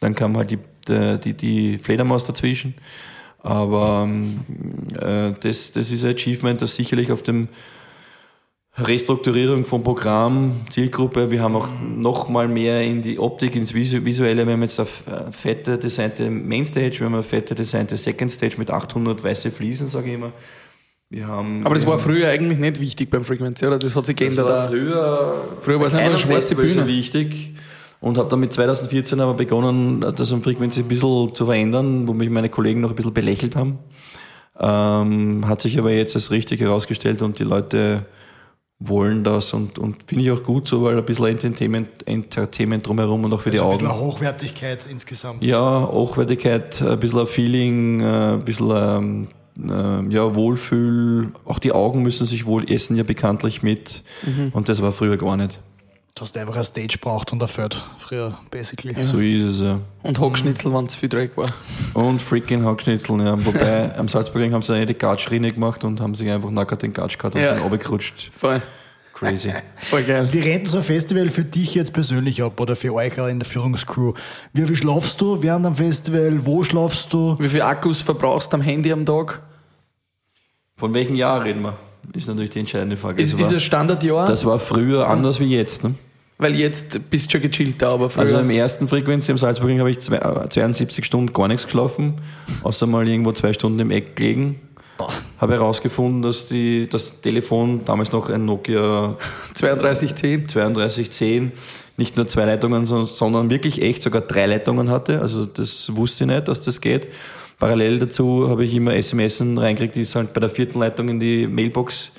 [0.00, 2.74] Dann kam halt die, die, die, die Fledermaus dazwischen.
[3.42, 4.40] Aber ähm,
[4.98, 7.48] äh, das, das ist ein Achievement, das sicherlich auf dem
[8.76, 11.30] Restrukturierung vom Programm, Zielgruppe.
[11.30, 14.44] Wir haben auch noch mal mehr in die Optik, ins Visu- Visuelle.
[14.46, 14.88] Wir haben jetzt eine
[15.30, 20.08] fette designte Mainstage, wir haben eine fette designte Second Stage mit 800 weiße Fliesen, sage
[20.08, 20.32] ich immer.
[21.08, 23.78] Wir haben, Aber das war früher eigentlich nicht wichtig beim Frequency, oder?
[23.78, 24.48] Das hat sich das geändert.
[24.48, 24.68] war auch.
[24.68, 26.86] früher, Früher war es einfach eine schwarze Festival so Bühne.
[26.88, 27.54] wichtig
[28.00, 32.12] und habe dann mit 2014 aber begonnen, das am Frequency ein bisschen zu verändern, wo
[32.12, 33.78] mich meine Kollegen noch ein bisschen belächelt haben.
[34.58, 38.06] Ähm, hat sich aber jetzt als richtig herausgestellt und die Leute
[38.88, 43.24] wollen das und, und finde ich auch gut so, weil ein bisschen Entertainment, Entertainment drumherum
[43.24, 43.86] und auch für die Also ein Augen.
[43.88, 45.42] bisschen Hochwertigkeit insgesamt.
[45.42, 49.28] Ja, Hochwertigkeit, ein bisschen ein Feeling, äh, ein bisschen ähm,
[49.70, 51.32] äh, ja, Wohlfühl.
[51.44, 54.02] Auch die Augen müssen sich wohl essen ja bekanntlich mit.
[54.52, 55.60] Und das war früher gar nicht.
[56.16, 57.82] Du hast einfach eine Stage braucht und ein Feld.
[57.98, 58.94] Früher, basically.
[59.02, 59.80] So ist es ja.
[60.04, 61.48] Und Hackschnitzel, wenn es viel Dreck war.
[61.92, 63.44] Und freaking Hackschnitzel, ja.
[63.44, 66.92] Wobei am Salzburgring haben sie eine die Gatschrinne gemacht und haben sich einfach nackert den
[66.92, 67.54] Gatsch gehabt und Ja.
[67.54, 68.30] sind runtergerutscht.
[68.38, 68.62] Voll,
[69.12, 69.52] Crazy.
[69.76, 70.28] voll geil.
[70.30, 73.40] Wie rennt so ein Festival für dich jetzt persönlich ab oder für euch auch in
[73.40, 74.12] der Führungscrew?
[74.52, 76.46] Wie viel schlafst du während am Festival?
[76.46, 77.36] Wo schlafst du?
[77.40, 79.42] Wie viel Akkus verbrauchst du am Handy am Tag?
[80.76, 81.76] Von welchem Jahr reden wir?
[82.12, 83.20] Ist natürlich die entscheidende Frage.
[83.20, 84.26] Ist, das, ist war, ein Standardjahr?
[84.26, 85.82] das war früher anders wie jetzt.
[85.82, 85.94] Ne?
[86.38, 88.22] Weil jetzt bist du schon gechillter, aber früher.
[88.22, 92.14] Also im ersten Frequenz im Salzburgring habe ich zwei, äh, 72 Stunden gar nichts geschlafen,
[92.62, 94.58] außer mal irgendwo zwei Stunden im Eck gelegen.
[95.38, 99.16] Habe herausgefunden, dass die, das Telefon, damals noch ein Nokia
[99.60, 100.46] 3210.
[100.46, 101.52] 3210,
[101.96, 105.20] nicht nur zwei Leitungen, sondern- sondern wirklich echt sogar drei Leitungen hatte.
[105.20, 107.08] Also das wusste ich nicht, dass das geht.
[107.58, 111.20] Parallel dazu habe ich immer SMS reingekriegt, die ist halt bei der vierten Leitung in
[111.20, 112.10] die Mailbox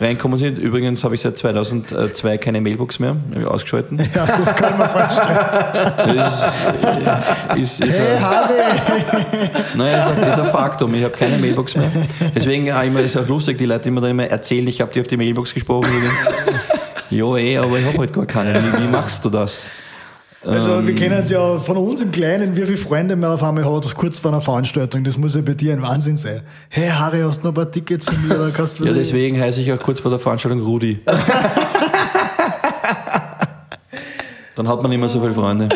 [0.00, 0.58] reinkommen sind.
[0.58, 3.98] Übrigens habe ich seit 2002 keine Mailbox mehr, habe ich ausgeschalten.
[4.14, 5.38] Ja, das kann man vorstellen.
[6.16, 6.42] Das
[7.56, 8.54] ist, ist, ist, Hey, ein, Hardy!
[9.76, 10.94] nein, ist, ein, ist ein Faktum.
[10.94, 11.90] Ich habe keine Mailbox mehr.
[12.34, 15.00] Deswegen auch immer, ist auch lustig, die Leute immer dann immer erzählen, ich habe dir
[15.00, 15.90] auf die Mailbox gesprochen.
[17.10, 18.54] ja, eh, aber ich habe halt gar keine.
[18.54, 19.66] Wie, wie machst du das?
[20.42, 23.64] Also wir kennen es ja von uns im Kleinen, wie viele Freunde man auf einmal
[23.64, 25.04] hat, kurz vor einer Veranstaltung.
[25.04, 26.40] Das muss ja bei dir ein Wahnsinn sein.
[26.70, 28.32] Hey Harry, hast du noch ein paar Tickets für mich?
[28.32, 31.00] Oder kannst du Ja, deswegen heiße ich auch kurz vor der Veranstaltung Rudi.
[34.56, 35.68] Dann hat man immer so viele Freunde.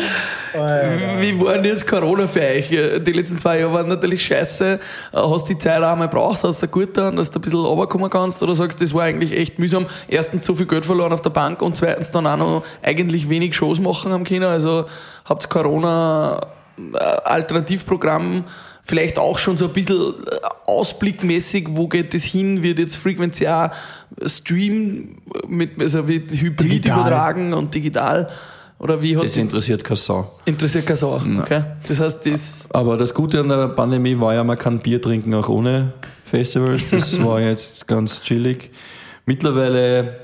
[1.19, 2.69] Wie war denn jetzt Corona für euch?
[2.69, 4.79] Die letzten zwei Jahre waren natürlich scheiße.
[5.13, 6.43] Hast du die Zeit auch einmal gebraucht?
[6.43, 8.43] Hast du gut getan, dass du ein bisschen runterkommen kannst?
[8.43, 9.85] Oder sagst du, das war eigentlich echt mühsam?
[10.07, 13.55] Erstens so viel Geld verloren auf der Bank und zweitens dann auch noch eigentlich wenig
[13.55, 14.47] Shows machen am Kino.
[14.47, 14.85] Also
[15.23, 16.41] habt Corona
[16.77, 18.43] äh, Alternativprogramm
[18.83, 20.13] vielleicht auch schon so ein bisschen
[20.67, 22.61] ausblickmäßig, wo geht das hin?
[22.61, 23.71] Wird jetzt Frequency auch
[24.25, 26.99] Stream mit, also wird Hybrid Digital.
[26.99, 28.29] übertragen und digital?
[28.85, 30.31] Oder wie hat Das interessiert keine Sau.
[30.45, 31.19] Interessiert keine Sau.
[31.39, 31.63] Okay?
[31.87, 32.69] Das heißt, das.
[32.71, 35.93] Aber das Gute an der Pandemie war ja, man kann Bier trinken auch ohne
[36.23, 36.87] Festivals.
[36.91, 38.69] Das war jetzt ganz chillig.
[39.25, 40.19] Mittlerweile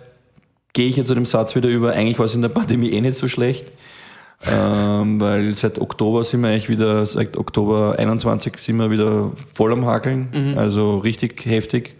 [0.73, 3.01] gehe ich ja zu dem Satz wieder über, eigentlich war es in der Pandemie eh
[3.01, 3.65] nicht so schlecht.
[4.45, 9.73] Ähm, weil seit Oktober sind wir eigentlich wieder, seit Oktober 21 sind wir wieder voll
[9.73, 10.29] am Hakeln.
[10.55, 11.95] Also richtig heftig.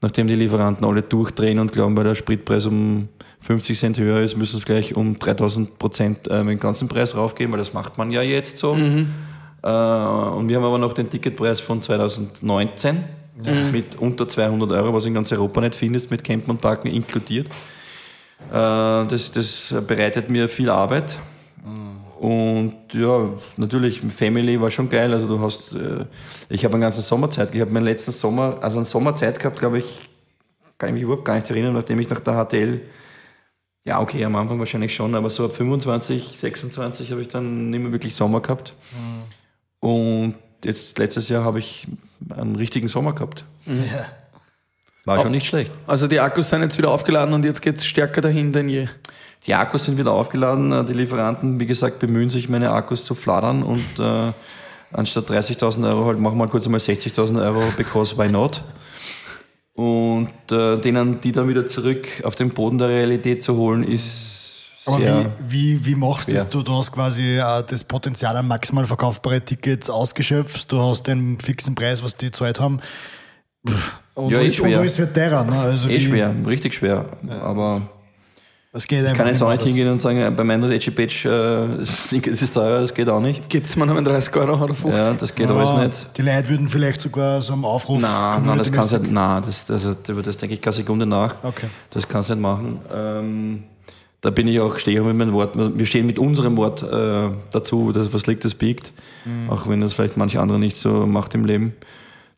[0.00, 3.08] Nachdem die Lieferanten alle durchdrehen und glauben, weil der Spritpreis um
[3.40, 7.52] 50 Cent höher ist, müssen sie gleich um 3000 Prozent äh, den ganzen Preis raufgeben,
[7.52, 8.74] weil das macht man ja jetzt so.
[9.62, 13.04] Äh, und wir haben aber noch den Ticketpreis von 2019
[13.72, 17.46] mit unter 200 Euro, was in ganz Europa nicht findest, mit Campen und Parken inkludiert.
[17.46, 21.18] Äh, das, das bereitet mir viel Arbeit.
[22.20, 25.10] Und ja, natürlich, Family war schon geil.
[25.14, 26.04] Also du hast, äh,
[26.50, 27.54] ich habe eine ganze Sommerzeit gehabt.
[27.54, 30.02] Ich habe meinen letzten Sommer, also eine Sommerzeit gehabt, glaube ich,
[30.76, 32.82] kann ich mich überhaupt gar nicht erinnern, nachdem ich nach der HTL,
[33.84, 37.80] ja okay, am Anfang wahrscheinlich schon, aber so ab 25, 26 habe ich dann nicht
[37.80, 38.74] mehr wirklich Sommer gehabt.
[39.80, 41.86] Und jetzt letztes Jahr habe ich
[42.28, 43.44] einen richtigen Sommer gehabt.
[43.66, 44.06] Ja.
[45.06, 45.72] War schon nicht schlecht.
[45.86, 48.86] Also die Akkus sind jetzt wieder aufgeladen und jetzt geht's stärker dahin denn je.
[49.46, 50.84] Die Akkus sind wieder aufgeladen.
[50.84, 54.32] Die Lieferanten, wie gesagt, bemühen sich, meine Akkus zu flattern und äh,
[54.92, 58.62] anstatt 30.000 Euro halt machen wir kurz einmal 60.000 Euro, because why not?
[59.80, 64.68] Und äh, denen, die dann wieder zurück auf den Boden der Realität zu holen, ist
[64.84, 65.32] Aber sehr...
[65.40, 66.40] wie, wie, wie machst du schwer.
[66.42, 66.50] das?
[66.50, 70.70] Du, du hast quasi äh, das Potenzial an maximal verkaufbare Tickets ausgeschöpft.
[70.70, 72.80] Du hast den fixen Preis, was die gezahlt haben.
[74.14, 74.84] Und Ja, da ist ist, und schwer.
[74.84, 75.44] ist für teurer.
[75.44, 75.58] Ne?
[75.58, 77.06] Also Eh schwer, richtig schwer.
[77.42, 77.88] Aber
[78.72, 81.24] Das geht ich kann jetzt auch nicht hingehen und sagen, äh, bei meinem Edgy Page,
[81.24, 81.30] äh,
[81.80, 83.50] es ist teuer, das geht auch nicht.
[83.50, 85.06] Gibt's mir noch einen 30 Euro oder 50?
[85.06, 86.16] Ja, das geht alles Ja, nicht.
[86.16, 88.00] Die Leute würden vielleicht sogar so einen Aufruf.
[88.00, 91.04] Nein, nein, das kannst du nicht, nein, das, das, über das denke ich keine Sekunde
[91.04, 91.42] nach.
[91.42, 91.66] Okay.
[91.90, 92.78] Das kannst du nicht machen.
[92.92, 93.64] Ähm,
[94.20, 95.50] da bin ich auch, stehe ich auch mit meinem Wort.
[95.56, 98.92] Wir stehen mit unserem Wort äh, dazu, dass was liegt, das biegt.
[99.48, 101.74] Auch wenn das vielleicht manche andere nicht so macht im Leben.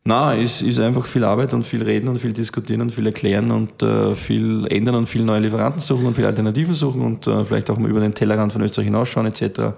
[0.05, 3.51] Na, ist, ist einfach viel Arbeit und viel reden und viel diskutieren und viel erklären
[3.51, 7.45] und äh, viel ändern und viel neue Lieferanten suchen und viel Alternativen suchen und äh,
[7.45, 9.41] vielleicht auch mal über den Tellerrand von Österreich hinausschauen etc.
[9.41, 9.73] Äh,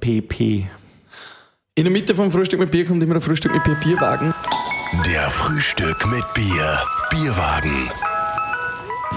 [0.00, 0.66] PP.
[1.74, 4.32] In der Mitte vom Frühstück mit Bier kommt immer ein Frühstück mit Bier Bierwagen.
[5.06, 6.78] Der Frühstück mit Bier.
[7.10, 7.86] Bierwagen.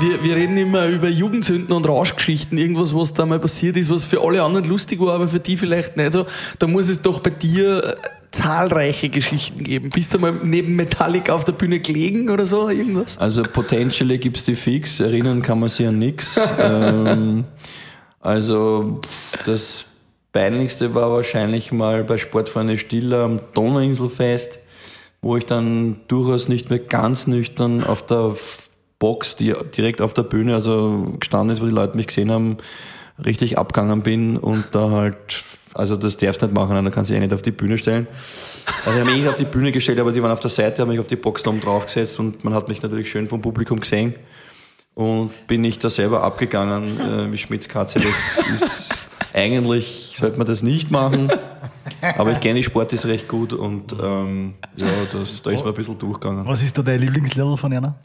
[0.01, 4.03] Wir, wir reden immer über Jugendsünden und Rauschgeschichten, irgendwas, was da mal passiert ist, was
[4.03, 6.25] für alle anderen lustig war, aber für die vielleicht nicht so.
[6.59, 7.95] Da muss es doch bei dir
[8.33, 9.89] zahlreiche Geschichten geben.
[9.89, 13.17] Bist du mal neben Metallica auf der Bühne gelegen oder so, irgendwas?
[13.17, 16.39] Also potentially gibt's die fix, erinnern kann man sich an nix.
[16.59, 17.45] ähm,
[18.19, 19.01] also
[19.45, 19.85] das
[20.31, 24.59] Peinlichste war wahrscheinlich mal bei Sportfreunde Stiller am Donauinselfest,
[25.21, 28.35] wo ich dann durchaus nicht mehr ganz nüchtern auf der
[28.97, 32.57] Box, die direkt auf der Bühne, also gestanden ist, wo die Leute mich gesehen haben,
[33.23, 35.43] richtig abgegangen bin und da halt,
[35.73, 37.77] also das darfst du nicht machen, da kannst du dich eh nicht auf die Bühne
[37.77, 38.07] stellen.
[38.85, 40.89] Also ich habe mich auf die Bühne gestellt, aber die waren auf der Seite, haben
[40.89, 44.15] mich auf die Box oben draufgesetzt und man hat mich natürlich schön vom Publikum gesehen
[44.95, 47.99] und bin nicht da selber abgegangen äh, wie Schmitzkatze.
[47.99, 48.89] Das ist
[49.33, 51.31] eigentlich sollte man das nicht machen,
[52.01, 55.75] aber ich kenne Sport ist recht gut und ähm, ja, das, da ist man ein
[55.75, 56.45] bisschen durchgegangen.
[56.45, 57.95] Was ist da dein Lieblingslied von einer?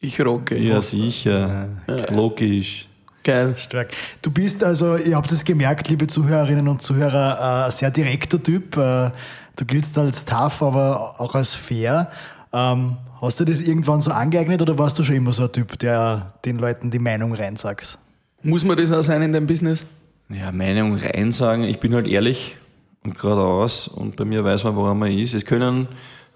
[0.00, 0.58] Ich rocke.
[0.58, 1.68] Ja, sicher.
[2.10, 2.88] Logisch.
[3.24, 3.54] Geil.
[3.56, 3.90] Stark.
[4.20, 8.76] Du bist also, ihr habt es gemerkt, liebe Zuhörerinnen und Zuhörer, ein sehr direkter Typ.
[8.76, 9.10] Äh,
[9.56, 12.10] Du giltst als tough, aber auch als fair.
[12.52, 15.78] Ähm, hast du das irgendwann so angeeignet oder warst du schon immer so ein Typ,
[15.78, 17.98] der den Leuten die Meinung reinsagt?
[18.42, 19.86] Muss man das auch sein in deinem Business?
[20.28, 22.56] Ja, Meinung rein sagen, ich bin halt ehrlich
[23.04, 25.34] und geradeaus und bei mir weiß man, woran man ist.
[25.34, 25.88] Es können,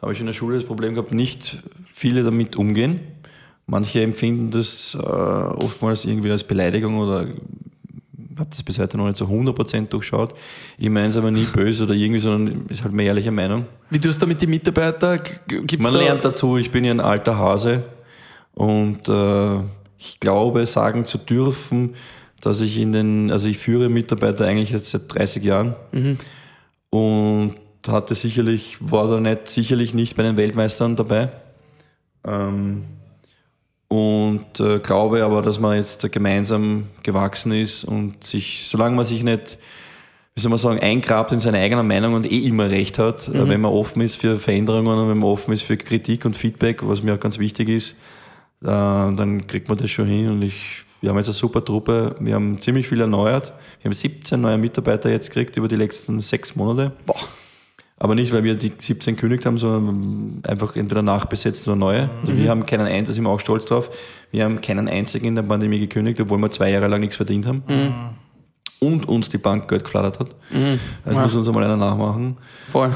[0.03, 3.01] habe ich in der Schule das Problem gehabt, nicht viele damit umgehen.
[3.67, 7.27] Manche empfinden das äh, oftmals irgendwie als Beleidigung oder
[8.39, 10.35] habe das bis heute noch nicht so 100% durchschaut.
[10.79, 13.67] Ich meine es aber nie böse oder irgendwie, sondern ist halt meine ehrliche Meinung.
[13.91, 15.21] Wie tust du mit den Mitarbeitern?
[15.49, 17.85] Gibt's Man da lernt dazu, ich bin ja ein alter Hase
[18.55, 19.61] und äh,
[19.99, 21.95] ich glaube, sagen zu dürfen,
[22.41, 25.75] dass ich in den, also ich führe Mitarbeiter eigentlich jetzt seit 30 Jahren
[26.91, 27.55] und
[27.89, 31.31] hatte sicherlich, war da nicht, sicherlich nicht bei den Weltmeistern dabei.
[32.25, 32.85] Ähm,
[33.89, 39.23] und äh, glaube aber, dass man jetzt gemeinsam gewachsen ist und sich, solange man sich
[39.23, 39.59] nicht,
[40.35, 43.49] wie soll man sagen, eingrabt in seine eigene Meinung und eh immer recht hat, äh,
[43.49, 46.87] wenn man offen ist für Veränderungen und wenn man offen ist für Kritik und Feedback,
[46.87, 47.93] was mir auch ganz wichtig ist,
[48.63, 52.17] äh, dann kriegt man das schon hin und ich, wir haben jetzt eine super Truppe,
[52.19, 56.19] wir haben ziemlich viel erneuert, wir haben 17 neue Mitarbeiter jetzt gekriegt über die letzten
[56.19, 56.93] sechs Monate.
[57.07, 57.17] Boah.
[57.99, 62.11] Aber nicht, weil wir die 17 gekündigt haben, sondern einfach entweder nachbesetzt oder neue.
[62.21, 63.91] Also wir haben keinen einzigen, da sind wir auch stolz drauf,
[64.31, 67.47] wir haben keinen einzigen in der Pandemie gekündigt, obwohl wir zwei Jahre lang nichts verdient
[67.47, 67.63] haben.
[68.79, 70.35] Und uns die Bank Geld geflattert hat.
[71.07, 72.37] Das muss uns einmal einer nachmachen.
[72.69, 72.93] Voll.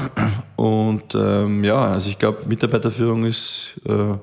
[0.55, 4.13] Und ähm, ja, also ich glaube, Mitarbeiterführung ist äh,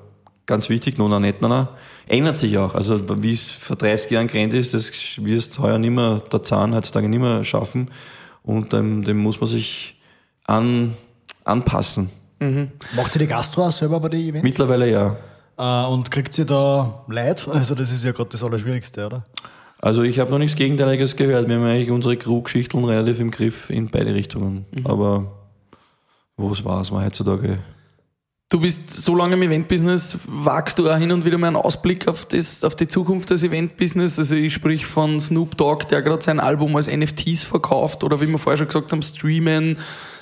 [0.47, 1.69] ganz wichtig, noch nicht, noch
[2.07, 2.77] Ändert sich auch.
[2.77, 6.75] Also wie es vor 30 Jahren gerannt ist, das wirst heuer nicht mehr, der Zahn
[6.75, 7.91] heutzutage nicht mehr schaffen.
[8.45, 9.98] Und ähm, dem muss man sich
[10.49, 10.97] an,
[11.45, 12.11] anpassen.
[12.97, 14.43] Macht ihr die Gastro auch selber bei den Events?
[14.43, 15.17] Mittlerweile ja.
[15.59, 17.47] Äh, und kriegt ihr da Leid?
[17.49, 19.25] Also das ist ja gerade das Allerschwierigste, oder?
[19.81, 21.49] Also ich habe noch nichts Gegenteiliges gehört.
[21.49, 24.67] Wir haben eigentlich unsere Crew-Geschichten relativ im Griff in beide Richtungen.
[24.85, 25.33] Aber
[26.37, 27.59] was war's mal heutzutage?
[28.51, 32.09] Du bist so lange im Eventbusiness, wagst du auch hin und wieder mal einen Ausblick
[32.09, 34.19] auf, das, auf die Zukunft des Eventbusiness?
[34.19, 38.27] Also ich sprich von Snoop Dogg, der gerade sein Album als NFTs verkauft oder wie
[38.27, 39.77] wir vorher schon gesagt haben, streamen,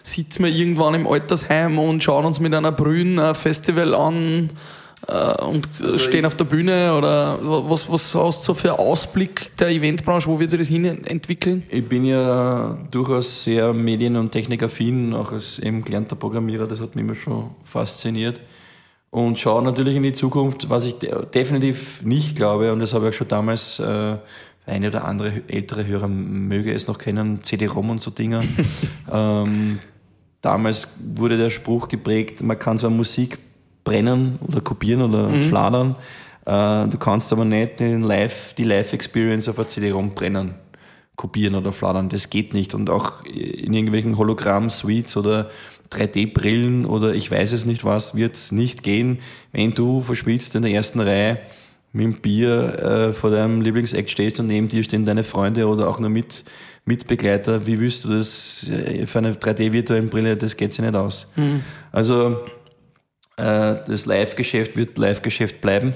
[0.06, 4.48] sitzen wir irgendwann im Altersheim und schauen uns mit einer Brühen ein Festival an
[5.08, 9.56] äh, und stehen auf der Bühne oder was, was hast du so für einen Ausblick
[9.56, 11.64] der Eventbranche, wo wird sich das hin entwickeln?
[11.70, 16.94] Ich bin ja durchaus sehr medien- und technikaffin, auch als eben gelernter Programmierer, das hat
[16.94, 18.40] mich immer schon fasziniert.
[19.10, 23.08] Und schaue natürlich in die Zukunft, was ich de definitiv nicht glaube, und das habe
[23.08, 24.16] ich auch schon damals, äh,
[24.66, 28.42] eine oder andere ältere Hörer möge es noch kennen, CD-ROM und so Dinger.
[29.12, 29.78] ähm,
[30.40, 33.38] damals wurde der Spruch geprägt, man kann zwar Musik
[33.85, 35.96] brennen oder kopieren oder fladern,
[36.44, 40.55] äh, du kannst aber nicht den Live, die Live-Experience auf einer CD-ROM brennen
[41.16, 42.09] kopieren oder fladern.
[42.09, 42.75] Das geht nicht.
[42.75, 45.51] Und auch in irgendwelchen Hologramm-Suites oder
[45.90, 49.18] 3D-Brillen oder ich weiß es nicht was, wird es nicht gehen,
[49.53, 51.38] wenn du verschwitzt in der ersten Reihe
[51.92, 55.88] mit dem Bier äh, vor deinem Lieblingsact stehst und neben dir stehen deine Freunde oder
[55.88, 56.44] auch nur mit,
[56.87, 57.66] Mitbegleiter.
[57.66, 60.37] Wie willst du das äh, für eine 3D-virtuelle Brille?
[60.37, 61.27] Das geht sich nicht aus.
[61.92, 62.44] Also
[63.37, 65.94] äh, das Live-Geschäft wird Live-Geschäft bleiben.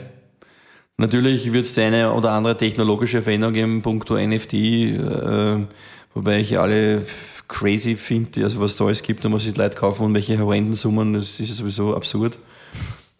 [0.98, 5.66] Natürlich wird es eine oder andere technologische Veränderung geben, punkto NFT, äh,
[6.12, 7.02] wobei ich alle
[7.48, 10.74] crazy finde, also was da alles gibt, da muss sich Leute kaufen und welche horrenden
[10.74, 12.38] Summen, das ist sowieso absurd.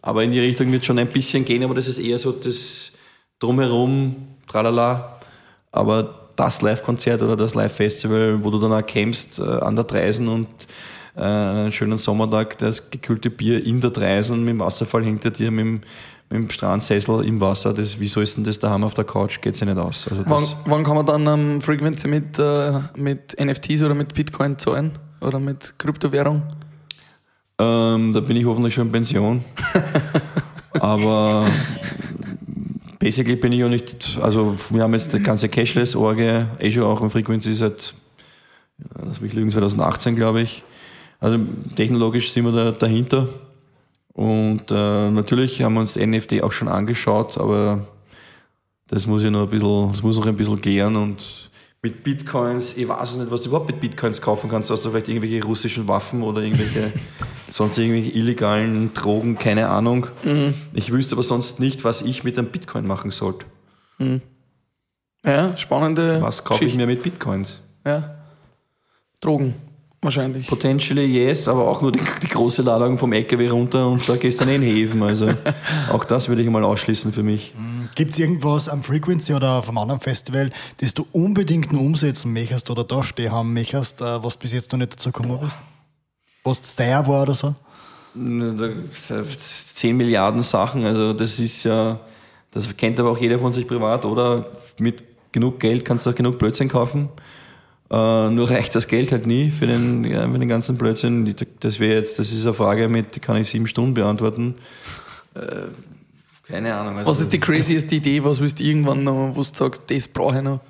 [0.01, 2.91] Aber in die Richtung wird schon ein bisschen gehen, aber das ist eher so das
[3.39, 4.15] Drumherum,
[4.47, 5.19] tralala.
[5.71, 10.27] Aber das Live-Konzert oder das Live-Festival, wo du dann auch campst äh, an der Dreisen
[10.27, 10.47] und
[11.15, 15.51] äh, einen schönen Sommertag, das gekühlte Bier in der Dreisen mit dem Wasserfall hinter dir,
[15.51, 15.73] mit dem,
[16.29, 19.39] mit dem Strandsessel im Wasser, das, wieso ist denn das daheim auf der Couch?
[19.41, 20.07] Geht ja nicht aus.
[20.09, 24.57] Also Wann, wann kann man dann ähm, Frequency mit, äh, mit NFTs oder mit Bitcoin
[24.57, 24.97] zahlen?
[25.19, 26.41] Oder mit Kryptowährung?
[27.59, 29.43] Ähm, da bin ich hoffentlich schon in Pension.
[30.79, 31.47] Aber
[33.01, 37.01] basically bin ich auch nicht, also wir haben jetzt die ganze Cashless-Orge, eh schon auch
[37.01, 37.95] im Frequency seit,
[39.03, 40.63] lass mich lügen, 2018 glaube ich.
[41.19, 41.39] Also
[41.75, 43.27] technologisch sind wir da dahinter.
[44.13, 47.87] Und äh, natürlich haben wir uns NFT auch schon angeschaut, aber
[48.87, 51.49] das muss ja noch ein bisschen, das muss noch ein bisschen gären und
[51.81, 55.43] mit Bitcoins, ich weiß nicht, was du überhaupt mit Bitcoins kaufen kannst, außer vielleicht irgendwelche
[55.43, 56.93] russischen Waffen oder irgendwelche
[57.51, 60.07] sonst irgendwelche illegalen Drogen, keine Ahnung.
[60.23, 60.53] Mhm.
[60.73, 63.45] Ich wüsste aber sonst nicht, was ich mit einem Bitcoin machen sollte.
[63.99, 64.21] Mhm.
[65.25, 66.21] Ja, spannende.
[66.21, 67.61] Was kaufe ich mir mit Bitcoins?
[67.85, 68.15] Ja.
[69.19, 69.53] Drogen.
[70.03, 70.47] Wahrscheinlich.
[70.47, 74.41] Potentially yes, aber auch nur die, die große Ladung vom LKW runter und da gehst
[74.41, 75.03] du dann in den Häfen.
[75.03, 75.29] Also
[75.91, 77.53] auch das würde ich mal ausschließen für mich.
[77.55, 77.87] Mhm.
[77.93, 82.33] Gibt es irgendwas am Frequency oder auf einem anderen Festival, das du unbedingt nur umsetzen
[82.33, 85.59] möchtest oder da stehen haben möchtest, äh, was bis jetzt noch nicht dazu gekommen bist?
[86.43, 87.55] Was es teuer war oder so?
[89.73, 91.99] Zehn Milliarden Sachen, also das ist ja,
[92.51, 94.51] das kennt aber auch jeder von sich privat, oder?
[94.77, 97.09] Mit genug Geld kannst du auch genug Blödsinn kaufen.
[97.93, 101.35] Uh, nur reicht das Geld halt nie für den, ja, für den ganzen Blödsinn.
[101.59, 104.55] Das wäre jetzt, das ist eine Frage mit, die kann ich sieben Stunden beantworten.
[105.35, 105.41] Uh,
[106.47, 106.97] keine Ahnung.
[106.97, 108.23] Also was ist die craziest Idee?
[108.23, 110.61] Was willst du irgendwann noch, wo du sagst, das brauche ich noch?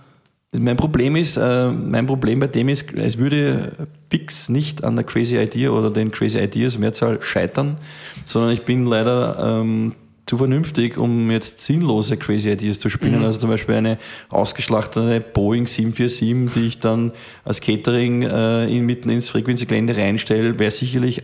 [0.53, 5.05] Mein Problem ist, äh, mein Problem bei dem ist, es würde Pix nicht an der
[5.05, 7.77] Crazy Idea oder den Crazy Ideas Mehrzahl scheitern,
[8.25, 9.93] sondern ich bin leider ähm,
[10.25, 13.19] zu vernünftig, um jetzt sinnlose Crazy Ideas zu spinnen.
[13.19, 13.25] Mhm.
[13.25, 13.97] Also zum Beispiel eine
[14.27, 17.13] ausgeschlachtete Boeing 747, die ich dann
[17.45, 21.21] als Catering äh, in, mitten ins Frequency-Gelände reinstelle, wäre sicherlich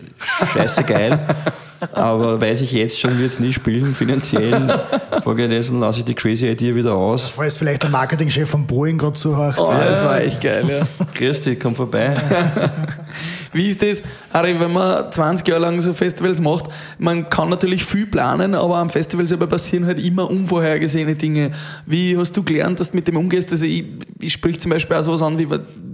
[0.54, 1.20] scheiße geil.
[1.94, 4.68] aber weiß ich jetzt schon, wird es nie spielen, finanziell.
[5.24, 7.28] Folgedessen lasse ich die Crazy Idea wieder aus.
[7.28, 9.56] Falls vielleicht der Marketingchef von Boeing gerade zuhört.
[9.60, 9.86] Oh, ja.
[9.86, 11.06] das war echt geil, ja.
[11.14, 12.16] Grüß dich, komm vorbei.
[13.58, 14.02] Wie ist das,
[14.32, 16.66] Harry, wenn man 20 Jahre lang so Festivals macht?
[17.00, 21.52] Man kann natürlich viel planen, aber am Festival selber passieren halt immer unvorhergesehene Dinge.
[21.86, 23.52] Wie hast du gelernt, dass du mit dem umgehst?
[23.52, 23.84] Also ich,
[24.20, 25.48] ich sprich zum Beispiel auch sowas an, wie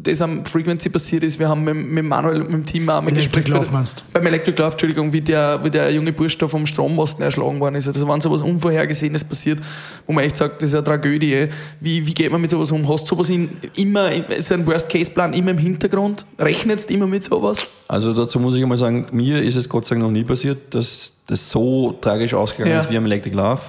[0.03, 1.39] das am Frequency passiert ist.
[1.39, 4.59] Wir haben mit, mit Manuel, mit dem Team auch mal Electric Love meinst Beim Electric
[4.61, 7.87] Love, Entschuldigung, wie der, wie der junge Bursch da vom Strommasten erschlagen worden ist.
[7.87, 9.59] Also, wenn sowas Unvorhergesehenes passiert,
[10.05, 11.47] wo man echt sagt, das ist eine Tragödie.
[11.79, 12.87] Wie, wie geht man mit sowas um?
[12.89, 16.25] Hast du sowas in, immer, ist ein Worst-Case-Plan immer im Hintergrund?
[16.37, 17.52] Rechnest immer mit sowas?
[17.87, 20.73] Also dazu muss ich einmal sagen, mir ist es Gott sei Dank noch nie passiert,
[20.73, 22.81] dass das so tragisch ausgegangen ja.
[22.81, 23.61] ist wie am Electric Love.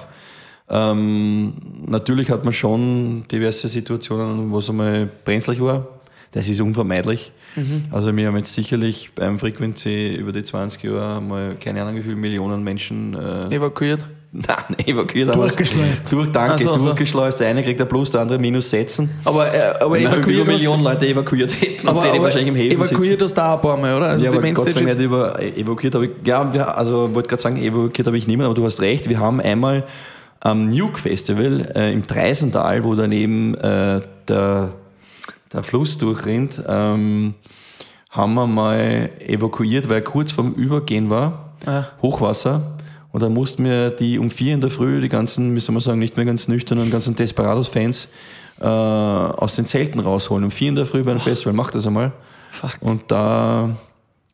[0.69, 1.53] Ähm,
[1.85, 5.87] natürlich hat man schon diverse Situationen, wo es einmal brenzlig war
[6.35, 7.31] das ist unvermeidlich.
[7.55, 7.85] Mhm.
[7.91, 12.01] Also wir haben jetzt sicherlich beim Frequency über die 20 Jahre mal keine Ahnung wie
[12.01, 14.01] viele Millionen Menschen äh, evakuiert.
[14.47, 16.11] Nein, evakuiert Durchgeschleust.
[16.11, 17.39] Durch, danke, so, durchgeschleust.
[17.39, 19.09] Der eine kriegt ein Plus, der andere Minus setzen.
[19.23, 20.41] Aber, äh, aber evakuiert.
[20.41, 23.55] Über Millionen Leute evakuiert hätten aber, und aber wahrscheinlich im Häfen Evakuiert hast du da
[23.55, 24.07] ein paar Mal, oder?
[24.07, 27.29] Also ja, aber Gott sei Dank nicht über, evakuiert habe ich, ja, wir, also wollte
[27.29, 29.85] gerade sagen, evakuiert habe ich niemanden, aber du hast recht, wir haben einmal
[30.41, 34.73] am Nuke Festival äh, im Dreisental, wo daneben äh, der
[35.55, 37.33] der Fluss durchrinnt, ähm,
[38.09, 41.85] haben wir mal evakuiert, weil kurz vorm Übergehen war, ah.
[42.01, 42.61] Hochwasser.
[43.15, 45.79] Und da mussten wir die um vier in der Früh, die ganzen, wie soll man
[45.79, 48.09] sagen, nicht mehr ganz nüchternen, ganzen Desperados-Fans
[48.59, 50.43] äh, aus den Zelten rausholen.
[50.43, 52.11] Um vier in der Früh bei einem Festival, macht das einmal.
[52.51, 52.71] Fuck.
[52.81, 53.69] Und da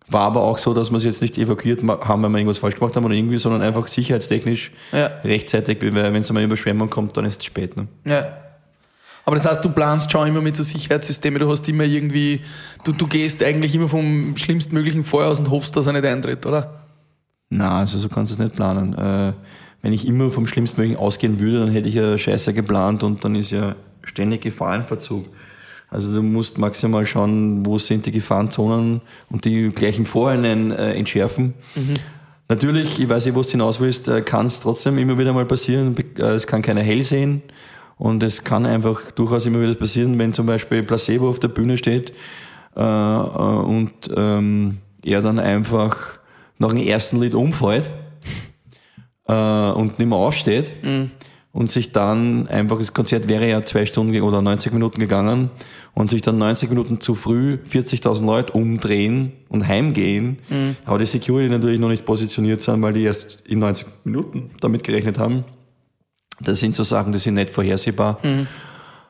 [0.07, 2.73] war aber auch so, dass wir es jetzt nicht evakuiert haben, weil wir irgendwas falsch
[2.73, 5.11] gemacht haben oder irgendwie, sondern einfach sicherheitstechnisch ja.
[5.23, 7.77] rechtzeitig, weil wenn es einmal Überschwemmung kommt, dann ist es spät.
[7.77, 7.87] Ne?
[8.05, 8.35] Ja.
[9.25, 12.41] Aber das heißt, du planst schon immer mit so Sicherheitssystemen, du hast immer irgendwie,
[12.83, 16.47] du, du gehst eigentlich immer vom schlimmstmöglichen Feuer aus und hoffst, dass er nicht eintritt,
[16.47, 16.80] oder?
[17.51, 18.93] Na, also so kannst du es nicht planen.
[18.97, 19.33] Äh,
[19.81, 23.35] wenn ich immer vom schlimmstmöglichen ausgehen würde, dann hätte ich ja Scheiße geplant und dann
[23.35, 25.25] ist ja ständig Gefahrenverzug.
[25.89, 30.93] Also du musst maximal schauen, wo sind die Gefahrenzonen und die gleich im Vorhinein äh,
[30.93, 31.53] entschärfen.
[31.75, 31.95] Mhm.
[32.47, 35.45] Natürlich, ich weiß nicht, wo du hinaus willst, äh, kann es trotzdem immer wieder mal
[35.45, 35.93] passieren.
[36.17, 37.41] Äh, es kann keiner hell sehen.
[37.97, 41.77] Und es kann einfach durchaus immer wieder passieren, wenn zum Beispiel Placebo auf der Bühne
[41.77, 42.13] steht
[42.75, 46.20] äh, äh, und ähm, er dann einfach
[46.61, 47.89] nach dem ersten Lied umfällt
[49.27, 51.11] äh, und nicht mehr aufsteht mhm.
[51.51, 55.49] und sich dann einfach, das Konzert wäre ja zwei Stunden oder 90 Minuten gegangen
[55.95, 60.75] und sich dann 90 Minuten zu früh 40.000 Leute umdrehen und heimgehen, mhm.
[60.85, 64.83] aber die Security natürlich noch nicht positioniert sind, weil die erst in 90 Minuten damit
[64.83, 65.43] gerechnet haben.
[66.39, 68.19] Das sind so Sachen, die sind nicht vorhersehbar.
[68.23, 68.47] Mhm.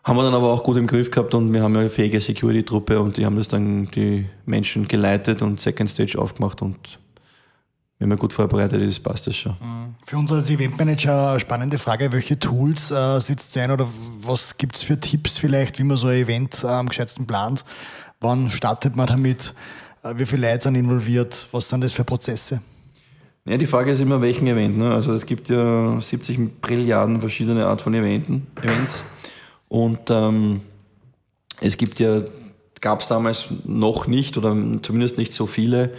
[0.03, 2.19] Haben wir dann aber auch gut im Griff gehabt und wir haben ja eine fähige
[2.19, 6.97] Security-Truppe und die haben das dann die Menschen geleitet und Second Stage aufgemacht und
[8.01, 9.51] wenn man gut vorbereitet ist, passt das schon.
[9.61, 9.95] Mhm.
[10.07, 13.87] Für uns als Eventmanager eine spannende Frage, welche Tools äh, sitzt ein oder
[14.23, 17.63] was gibt es für Tipps vielleicht, wie man so ein Event äh, am gescheitsten plant?
[18.19, 19.53] Wann startet man damit?
[20.01, 21.47] Äh, wie viele Leute sind involviert?
[21.51, 22.59] Was sind das für Prozesse?
[23.45, 24.79] Ja, die Frage ist immer, welchen Event.
[24.79, 24.91] Ne?
[24.91, 29.03] Also es gibt ja 70 Brilliarden verschiedene Art von Eventen, Events.
[29.69, 30.61] Und ähm,
[31.59, 32.21] es gibt ja,
[32.79, 35.93] gab es damals noch nicht oder zumindest nicht so viele,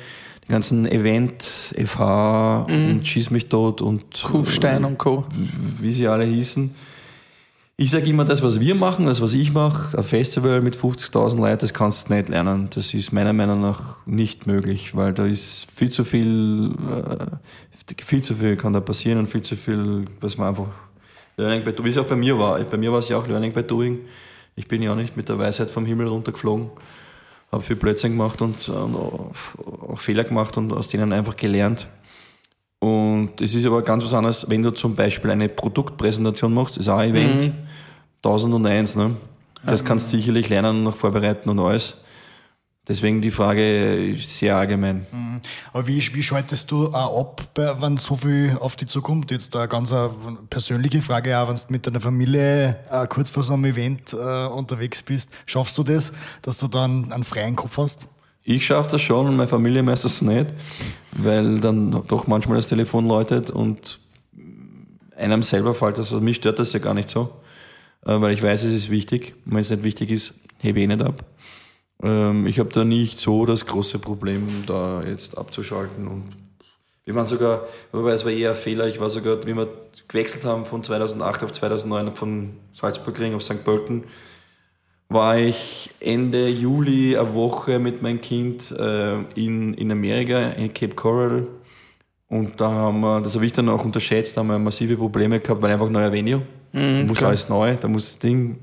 [0.52, 2.90] ganzen Event, FH mhm.
[2.90, 5.24] und Schieß mich tot und Kufstein und Co.
[5.80, 6.72] Wie sie alle hießen.
[7.76, 11.38] Ich sage immer, das, was wir machen, das, was ich mache, ein Festival mit 50.000
[11.38, 12.68] Leuten, das kannst du nicht lernen.
[12.72, 18.22] Das ist meiner Meinung nach nicht möglich, weil da ist viel zu viel, äh, viel
[18.22, 20.68] zu viel kann da passieren und viel zu viel, was man einfach
[21.38, 22.60] Learning by Doing, wie es auch bei mir war.
[22.60, 24.00] Bei mir war es ja auch Learning by Doing.
[24.54, 26.70] Ich bin ja auch nicht mit der Weisheit vom Himmel runtergeflogen,
[27.52, 31.86] habe viel Blödsinn gemacht und, und auch Fehler gemacht und aus denen einfach gelernt.
[32.78, 36.88] Und es ist aber ganz was anderes, wenn du zum Beispiel eine Produktpräsentation machst, ist
[36.88, 37.52] auch ein Event, mhm.
[38.24, 39.16] 1001, ne?
[39.64, 41.98] Das kannst du sicherlich lernen und noch vorbereiten und alles.
[42.88, 45.06] Deswegen die Frage sehr allgemein.
[45.12, 45.40] Mhm.
[45.72, 49.30] Aber wie, wie schaltest du auch ab, wenn so viel auf dich zukommt?
[49.30, 49.94] Jetzt eine ganz
[50.50, 54.46] persönliche Frage auch, wenn du mit deiner Familie äh, kurz vor so einem Event äh,
[54.46, 55.30] unterwegs bist.
[55.46, 56.12] Schaffst du das,
[56.42, 58.08] dass du dann einen freien Kopf hast?
[58.42, 60.46] Ich schaffe das schon und meine Familie meistens nicht,
[61.12, 64.00] weil dann doch manchmal das Telefon läutet und
[65.16, 66.12] einem selber fällt das.
[66.12, 67.30] Also mich stört das ja gar nicht so,
[68.04, 69.34] äh, weil ich weiß, es ist wichtig.
[69.44, 71.24] wenn es nicht wichtig ist, hebe ich nicht ab.
[72.02, 76.08] Ähm, ich habe da nicht so das große Problem, da jetzt abzuschalten.
[76.08, 76.24] Und
[77.04, 79.68] wir waren sogar, wobei es war eher ein Fehler, ich war sogar, wie wir
[80.08, 83.64] gewechselt haben von 2008 auf 2009 von Salzburgring auf St.
[83.64, 84.04] Pölten,
[85.08, 90.94] war ich Ende Juli eine Woche mit meinem Kind äh, in, in Amerika, in Cape
[90.94, 91.46] Coral.
[92.28, 95.38] Und da haben wir, das habe ich dann auch unterschätzt, da haben wir massive Probleme
[95.38, 96.40] gehabt, weil einfach neuer Venue.
[96.72, 97.28] Mhm, da muss klar.
[97.28, 98.58] alles neu, da muss das Ding,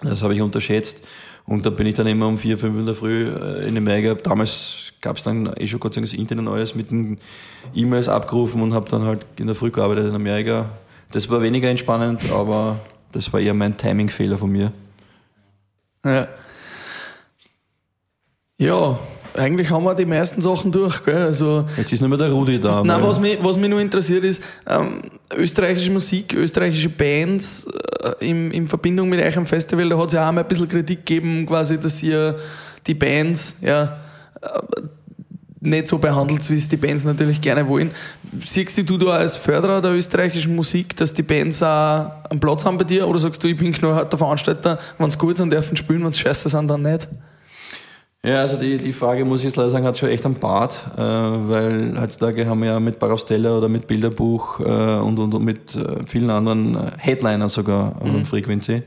[0.00, 1.04] das habe ich unterschätzt.
[1.48, 4.14] Und da bin ich dann immer um vier, fünf in der Früh äh, in Amerika.
[4.14, 7.18] Damals gab es dann eh schon Gott sei Dank das Internet und alles mit den
[7.74, 10.68] E-Mails abgerufen und habe dann halt in der Früh gearbeitet in Amerika.
[11.10, 12.80] Das war weniger entspannend, aber
[13.12, 14.72] das war eher mein Timing-Fehler von mir.
[16.04, 16.28] Ja.
[18.58, 18.98] Ja,
[19.38, 21.04] eigentlich haben wir die meisten Sachen durch.
[21.04, 21.16] Gell?
[21.16, 22.82] Also, Jetzt ist nicht mehr der Rudi da.
[22.84, 25.00] Nein, was mich, was mich nur interessiert ist, ähm,
[25.34, 27.66] österreichische Musik, österreichische Bands
[28.02, 30.48] äh, in, in Verbindung mit euch am Festival, da hat es ja auch mal ein
[30.48, 32.36] bisschen Kritik gegeben, quasi, dass ihr
[32.86, 33.98] die Bands ja,
[34.42, 34.48] äh,
[35.60, 37.90] nicht so behandelt, wie es die Bands natürlich gerne wollen.
[38.44, 42.78] Siehst du da als Förderer der österreichischen Musik, dass die Bands auch einen Platz haben
[42.78, 43.08] bei dir?
[43.08, 46.18] Oder sagst du, ich bin knallharter Veranstalter, wenn es gut sind, dürfen spielen, wenn es
[46.18, 47.08] scheiße sind, dann nicht?
[48.24, 50.90] Ja, also die, die Frage, muss ich jetzt leider sagen, hat schon echt einen Bart,
[50.96, 55.44] äh, weil heutzutage haben wir ja mit Barostella oder mit Bilderbuch äh, und, und, und
[55.44, 58.24] mit äh, vielen anderen äh, Headlinern sogar mhm.
[58.24, 58.82] Frequency.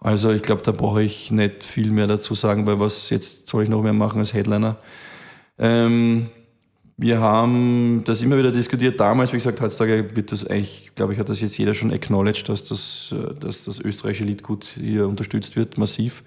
[0.00, 3.62] Also ich glaube, da brauche ich nicht viel mehr dazu sagen, weil was jetzt soll
[3.62, 4.76] ich noch mehr machen als Headliner?
[5.58, 6.26] Ähm,
[6.96, 8.98] wir haben das immer wieder diskutiert.
[8.98, 12.48] Damals, wie gesagt, heutzutage wird das eigentlich, glaube ich, hat das jetzt jeder schon acknowledged,
[12.48, 16.24] dass das, äh, dass das österreichische Liedgut hier unterstützt wird, massiv.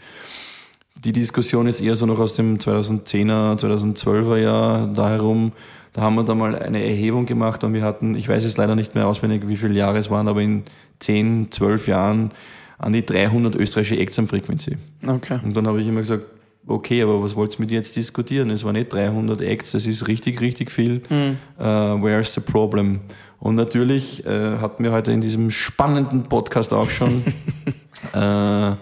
[1.05, 5.53] Die Diskussion ist eher so noch aus dem 2010er, 2012er Jahr da herum.
[5.93, 8.75] Da haben wir da mal eine Erhebung gemacht und wir hatten, ich weiß jetzt leider
[8.75, 10.63] nicht mehr auswendig, wie viele Jahre es waren, aber in
[10.99, 12.31] 10, 12 Jahren
[12.77, 14.75] an die 300 österreichische Acts am Frequency.
[15.07, 15.39] Okay.
[15.41, 16.25] Und dann habe ich immer gesagt,
[16.67, 18.49] okay, aber was wollt ihr mit jetzt diskutieren?
[18.49, 21.01] Es waren nicht 300 Acts, das ist richtig, richtig viel.
[21.09, 21.37] Mhm.
[21.57, 22.99] Uh, where's the problem?
[23.39, 27.23] Und natürlich äh, hatten wir heute in diesem spannenden Podcast auch schon
[28.13, 28.75] äh,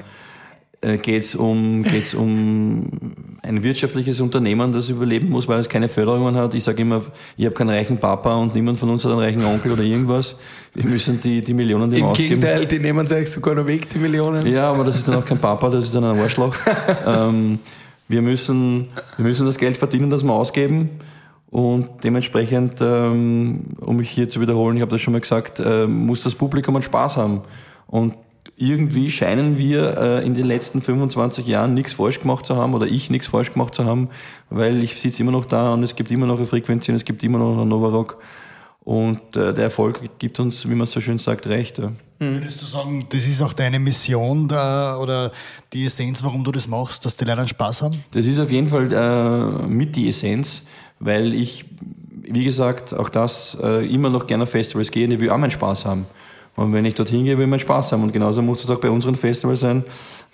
[0.81, 2.87] äh, geht es um, geht's um
[3.41, 6.53] ein wirtschaftliches Unternehmen, das überleben muss, weil es keine Förderungen hat.
[6.53, 7.01] Ich sage immer,
[7.35, 10.35] ich habe keinen reichen Papa und niemand von uns hat einen reichen Onkel oder irgendwas.
[10.73, 12.33] Wir müssen die, die Millionen dem Im ausgeben.
[12.33, 14.45] Im Gegenteil, die nehmen sich sogar noch weg, die Millionen.
[14.45, 16.55] Ja, aber das ist dann auch kein Papa, das ist dann ein Arschloch.
[17.05, 17.59] ähm,
[18.07, 20.89] wir, müssen, wir müssen das Geld verdienen, das wir ausgeben.
[21.49, 25.87] Und dementsprechend, ähm, um mich hier zu wiederholen, ich habe das schon mal gesagt, äh,
[25.87, 27.41] muss das Publikum einen Spaß haben.
[27.87, 28.13] Und
[28.57, 32.87] irgendwie scheinen wir äh, in den letzten 25 Jahren nichts falsch gemacht zu haben oder
[32.87, 34.09] ich nichts falsch gemacht zu haben,
[34.49, 37.05] weil ich sitze immer noch da und es gibt immer noch eine Frequenz und es
[37.05, 38.17] gibt immer noch einen Novarock
[38.87, 41.77] und äh, der Erfolg gibt uns, wie man so schön sagt, recht.
[41.77, 41.89] Ja.
[42.19, 42.35] Mhm.
[42.35, 45.33] Würdest du sagen, das ist auch deine Mission da, oder
[45.73, 48.01] die Essenz, warum du das machst, dass die Leute einen Spaß haben?
[48.11, 50.63] Das ist auf jeden Fall äh, mit die Essenz,
[50.99, 51.65] weil ich,
[52.23, 55.37] wie gesagt, auch das äh, immer noch gerne auf Festivals gehe und ich will auch
[55.37, 56.07] meinen Spaß haben.
[56.57, 58.01] Und wenn ich dorthin gehe, will man Spaß haben.
[58.01, 59.83] Und genauso muss es auch bei unseren Festivals sein,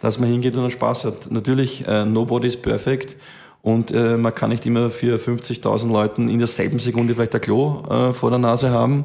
[0.01, 1.29] dass man hingeht und Spaß hat.
[1.29, 3.17] Natürlich, äh, nobody is perfect.
[3.61, 7.83] Und äh, man kann nicht immer für 50.000 Leuten in derselben Sekunde vielleicht ein Klo
[7.89, 9.03] äh, vor der Nase haben.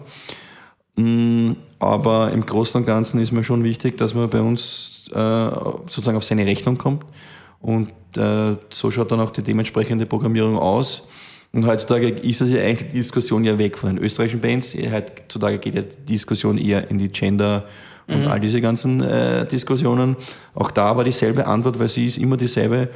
[0.95, 5.51] Mm, aber im Großen und Ganzen ist mir schon wichtig, dass man bei uns äh,
[5.87, 7.05] sozusagen auf seine Rechnung kommt
[7.61, 11.09] Und äh, so schaut dann auch die dementsprechende Programmierung aus.
[11.53, 14.74] Und heutzutage ist das ja eigentlich die Diskussion ja weg von den österreichischen Bands.
[14.74, 17.64] Heutzutage geht ja die Diskussion eher in die Gender-
[18.07, 20.16] und all diese ganzen äh, Diskussionen.
[20.55, 22.88] Auch da war dieselbe Antwort, weil sie ist immer dieselbe.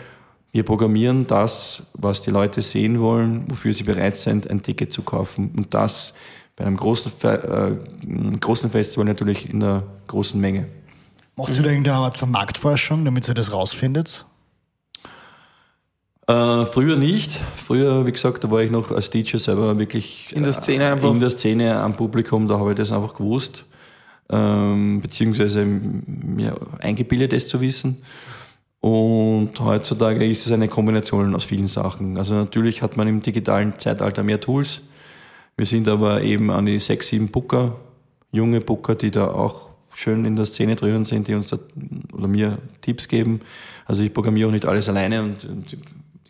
[0.52, 5.02] Wir programmieren das, was die Leute sehen wollen, wofür sie bereit sind, ein Ticket zu
[5.02, 5.52] kaufen.
[5.56, 6.14] Und das
[6.56, 10.66] bei einem großen, Fe äh, großen Festival natürlich in der großen Menge.
[11.36, 14.26] Macht ihr da irgendeine Art von Marktforschung, damit ihr das rausfindet?
[16.26, 17.40] Äh, früher nicht.
[17.56, 21.10] Früher, wie gesagt, da war ich noch als DJ selber wirklich In der Szene einfach.
[21.10, 23.64] in der Szene am Publikum, da habe ich das einfach gewusst.
[24.30, 28.02] Ähm, beziehungsweise mir eingebildet, es zu wissen.
[28.80, 32.16] Und heutzutage ist es eine Kombination aus vielen Sachen.
[32.16, 34.80] Also natürlich hat man im digitalen Zeitalter mehr Tools.
[35.56, 37.76] Wir sind aber eben an die sechs, sieben Booker,
[38.32, 41.58] junge Booker, die da auch schön in der Szene drinnen sind, die uns da,
[42.12, 43.40] oder mir Tipps geben.
[43.84, 45.76] Also ich programmiere auch nicht alles alleine und, und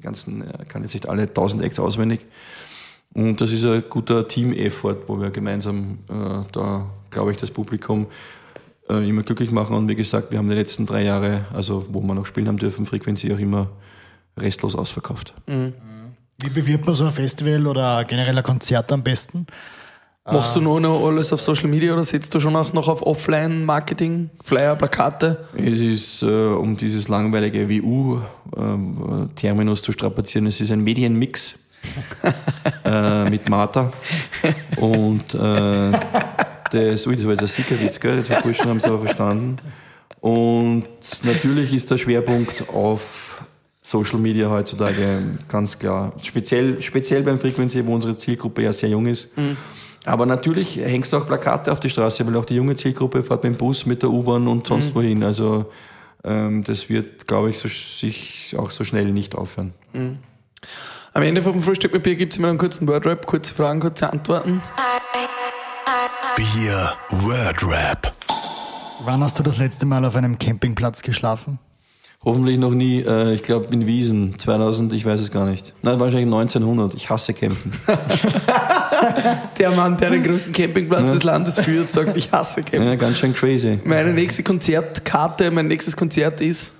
[0.02, 2.26] die ganzen, äh, kann jetzt nicht alle 1000 Acts auswendig.
[3.14, 8.06] Und das ist ein guter Team-Effort, wo wir gemeinsam äh, da, glaube ich, das Publikum
[8.88, 9.76] äh, immer glücklich machen.
[9.76, 12.56] Und wie gesagt, wir haben die letzten drei Jahre, also wo wir noch spielen haben
[12.56, 13.70] dürfen, Frequency auch immer
[14.36, 15.34] restlos ausverkauft.
[16.38, 19.46] Wie bewirbt man so ein Festival oder generell ein Konzert am besten?
[20.24, 23.02] Machst du nur noch alles auf Social Media oder setzt du schon auch noch auf
[23.02, 25.44] Offline-Marketing, Flyer, Plakate?
[25.56, 28.22] Es ist, äh, um dieses langweilige WU-Terminus
[29.82, 31.54] zu strapazieren, es ist ein Medienmix
[32.84, 33.92] äh, mit Martha.
[34.76, 35.90] Und äh,
[36.70, 38.18] das, ui, das war jetzt ein Sickerwitz, gell?
[38.18, 39.56] Jetzt wir Burschen haben es aber verstanden.
[40.20, 40.84] Und
[41.24, 43.42] natürlich ist der Schwerpunkt auf
[43.82, 46.12] Social Media heutzutage ganz klar.
[46.22, 49.30] Speziell, speziell beim Frequency, wo unsere Zielgruppe ja sehr jung ist.
[50.04, 53.44] Aber natürlich hängst du auch Plakate auf die Straße, weil auch die junge Zielgruppe fährt
[53.44, 55.22] mit dem Bus, mit der U-Bahn und sonst wohin.
[55.22, 55.70] Also
[56.24, 59.72] ähm, das wird, glaube ich, so, sich auch so schnell nicht aufhören.
[61.14, 64.12] Am Ende vom Frühstück mit Bier gibt es immer einen kurzen Wordrap, kurze Fragen, kurze
[64.12, 64.60] Antworten.
[66.36, 68.12] Bier Wordrap.
[69.04, 71.58] Wann hast du das letzte Mal auf einem Campingplatz geschlafen?
[72.24, 75.74] Hoffentlich noch nie, äh, ich glaube in Wiesen, 2000, ich weiß es gar nicht.
[75.82, 76.94] Nein, wahrscheinlich 1900.
[76.94, 77.72] Ich hasse Campen.
[79.58, 82.84] Der Mann, der den größten Campingplatz des Landes führt, sagt, ich hasse Camping.
[82.84, 83.80] Ja, ganz schön crazy.
[83.84, 86.72] Meine nächste Konzertkarte, mein nächstes Konzert ist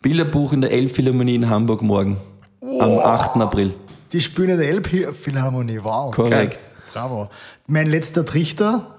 [0.00, 2.16] Bilderbuch in der Elbphilharmonie in Hamburg morgen.
[2.80, 3.36] Am 8.
[3.36, 3.74] April.
[4.12, 6.14] Die spielen in der Elbphilharmonie, wow.
[6.14, 6.66] Korrekt.
[6.92, 7.28] Bravo.
[7.66, 8.94] Mein letzter Trichter.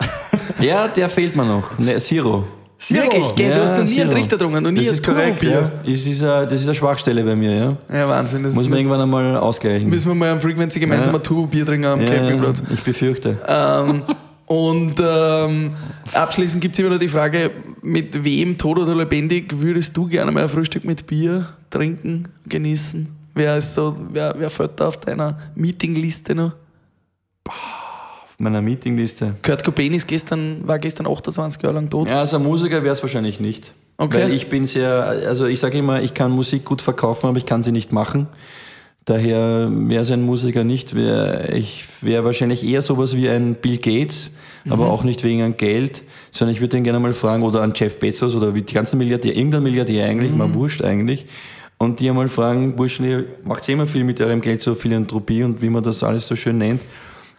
[0.59, 1.79] Ja, der fehlt mir noch.
[1.79, 2.45] Ne, Zero.
[2.89, 3.53] Wirklich, gell?
[3.53, 4.11] du hast noch nie einen Zero.
[4.11, 5.71] Trichter getrunken, noch nie das ein ist korrekt, ja.
[5.83, 7.77] Es ist, äh, das ist eine Schwachstelle bei mir, ja.
[7.91, 8.43] Ja, Wahnsinn.
[8.43, 9.91] Das Muss man müssen irgendwann einmal ausgleichen.
[9.91, 11.19] wir mal am Frequency gemeinsam Ja.
[11.19, 12.61] ein Turbo-Bier trinken am ja, Campingplatz.
[12.71, 13.37] ich befürchte.
[13.47, 14.03] Ähm,
[14.45, 15.71] und ähm,
[16.13, 17.51] abschließend gibt es immer noch die Frage,
[17.81, 23.07] mit wem, tot oder lebendig, würdest du gerne mal ein Frühstück mit Bier trinken, genießen?
[23.33, 26.53] Wer ist so, wer, wer fällt da auf deiner Meetingliste noch?
[27.47, 27.86] Auf
[28.37, 29.35] meiner Meetingliste.
[29.41, 32.07] Kurt Cobain ist gestern, war gestern 28 Jahre lang tot.
[32.07, 33.73] Ja, also ein Musiker wäre es wahrscheinlich nicht.
[33.97, 34.23] Okay.
[34.23, 37.47] Weil ich bin sehr, also ich sage immer, ich kann Musik gut verkaufen, aber ich
[37.47, 38.27] kann sie nicht machen.
[39.05, 40.93] Daher wäre es ein Musiker nicht.
[40.93, 44.31] Wär, ich wäre wahrscheinlich eher sowas wie ein Bill Gates,
[44.69, 47.71] aber auch nicht wegen an Geld, sondern ich würde den gerne mal fragen, oder an
[47.73, 51.25] Jeff Bezos oder wie die ganzen Milliardäre, irgendein Milliardär eigentlich, mal wurscht eigentlich.
[51.77, 55.61] Und die einmal fragen, Burschen, ihr macht immer viel mit eurem Geld, so Philanthropie und
[55.61, 56.81] wie man das alles so schön nennt.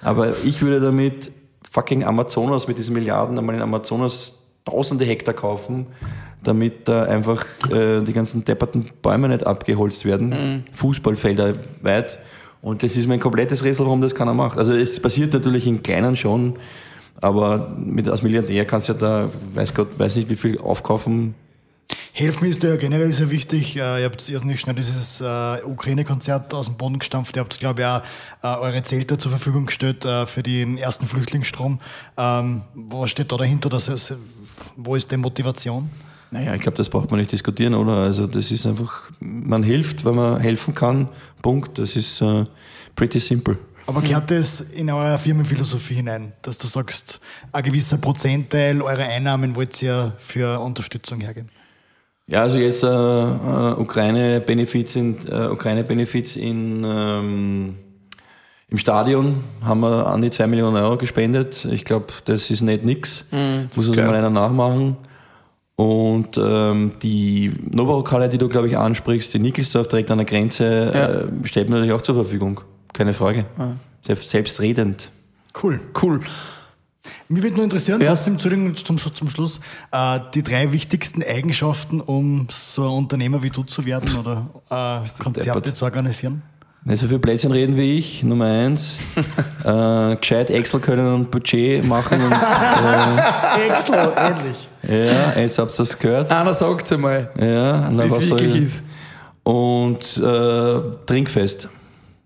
[0.03, 1.32] Aber ich würde damit
[1.70, 4.34] fucking Amazonas mit diesen Milliarden einmal in Amazonas
[4.64, 5.86] tausende Hektar kaufen,
[6.42, 10.64] damit da einfach äh, die ganzen depperten Bäume nicht abgeholzt werden.
[10.72, 12.18] Fußballfelder weit.
[12.61, 14.59] Und das ist mein komplettes Rätsel, warum das keiner macht.
[14.59, 16.57] Also es passiert natürlich in kleinen schon,
[17.20, 21.34] aber mit, als Milliardär kannst du ja da, weiß Gott, weiß nicht wie viel aufkaufen.
[22.12, 23.76] Helfen ist ja generell sehr wichtig.
[23.76, 27.36] Äh, Ihr habt erst nicht schnell dieses äh, Ukraine-Konzert aus dem Boden gestampft.
[27.36, 28.03] Ihr habt, glaube ich, auch
[28.43, 31.80] äh, eure Zelte zur Verfügung gestellt für den ersten Flüchtlingsstrom.
[32.16, 33.68] Ähm, was steht da dahinter?
[33.68, 34.12] Dass
[34.76, 35.91] wo ist die Motivation?
[36.30, 37.99] Naja, ich glaube, das braucht man nicht diskutieren, oder?
[37.99, 41.09] Also das ist einfach, man hilft, wenn man helfen kann.
[41.41, 41.78] Punkt.
[41.78, 42.45] Das ist äh,
[42.95, 43.57] pretty simple.
[43.86, 47.20] Aber gehört das in eure Firmenphilosophie hinein, dass du sagst,
[47.53, 51.49] ein gewisser Prozentteil eurer Einnahmen wollt ihr für Unterstützung hergeben?
[52.31, 57.74] Ja, also jetzt äh, äh, Ukraine-Benefits in, äh, Ukraine-Benefits in, ähm,
[58.68, 61.64] im Stadion haben wir an die 2 Millionen Euro gespendet.
[61.70, 63.24] Ich glaube, das ist nicht nix.
[63.74, 64.07] Muss also geil.
[64.07, 64.99] mal einer nachmachen.
[65.76, 70.93] Und ähm, die Novarokale, die du, glaube ich, ansprichst, die Nickelsdorf direkt an der Grenze,
[70.93, 71.07] Ja.
[71.20, 72.61] äh, stellt man natürlich auch zur Verfügung.
[72.93, 73.47] Keine Frage.
[74.03, 75.11] Selbst, selbstredend.
[75.62, 75.81] Cool.
[76.03, 76.20] Cool.
[77.28, 78.09] Mich würde nur interessieren, Ja.
[78.09, 79.61] trotzdem, Entschuldigung, zum, zum Schluss,
[79.92, 85.22] äh, die drei wichtigsten Eigenschaften, um so ein Unternehmer wie du zu werden oder äh,
[85.22, 85.76] Konzerte deppert.
[85.76, 86.42] zu organisieren.
[86.84, 88.99] Nicht so viel Plätzchen reden wie ich, Nummer eins.
[89.64, 92.22] äh, gescheit Excel können und Budget machen.
[92.22, 94.68] Und, äh, Excel, endlich.
[94.88, 96.30] ja, jetzt habt ihr das gehört.
[96.30, 98.82] Einer sagt einmal, Ja, na, wie es was soll wirklich ich- ist.
[99.42, 101.68] Und äh, Trinkfest.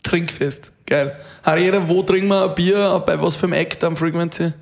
[0.03, 0.73] Trinkfest.
[0.87, 1.15] Geil.
[1.45, 3.03] Harry, jeder, wo trinken wir ein Bier?
[3.07, 4.53] Bei was für einem Act am Frequency?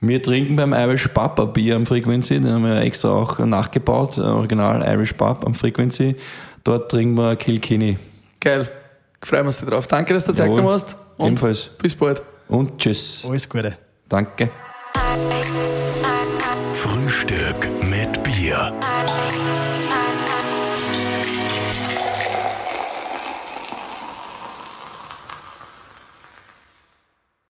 [0.00, 4.18] Wir trinken beim Irish Pub ein Bier am Frequency, den haben wir extra auch nachgebaut,
[4.18, 6.16] äh, original Irish Pub am Frequency.
[6.62, 7.96] Dort trinken wir Kilkenny.
[8.40, 8.68] Geil.
[9.22, 9.86] Freuen wir uns drauf.
[9.86, 10.96] Danke, dass du Zeit genommen hast.
[11.16, 11.70] Und Ebenfalls.
[11.80, 12.22] bis bald.
[12.48, 13.24] Und tschüss.
[13.26, 13.78] Alles Gute.
[14.08, 14.50] Danke.
[16.72, 18.72] Frühstück mit Bier.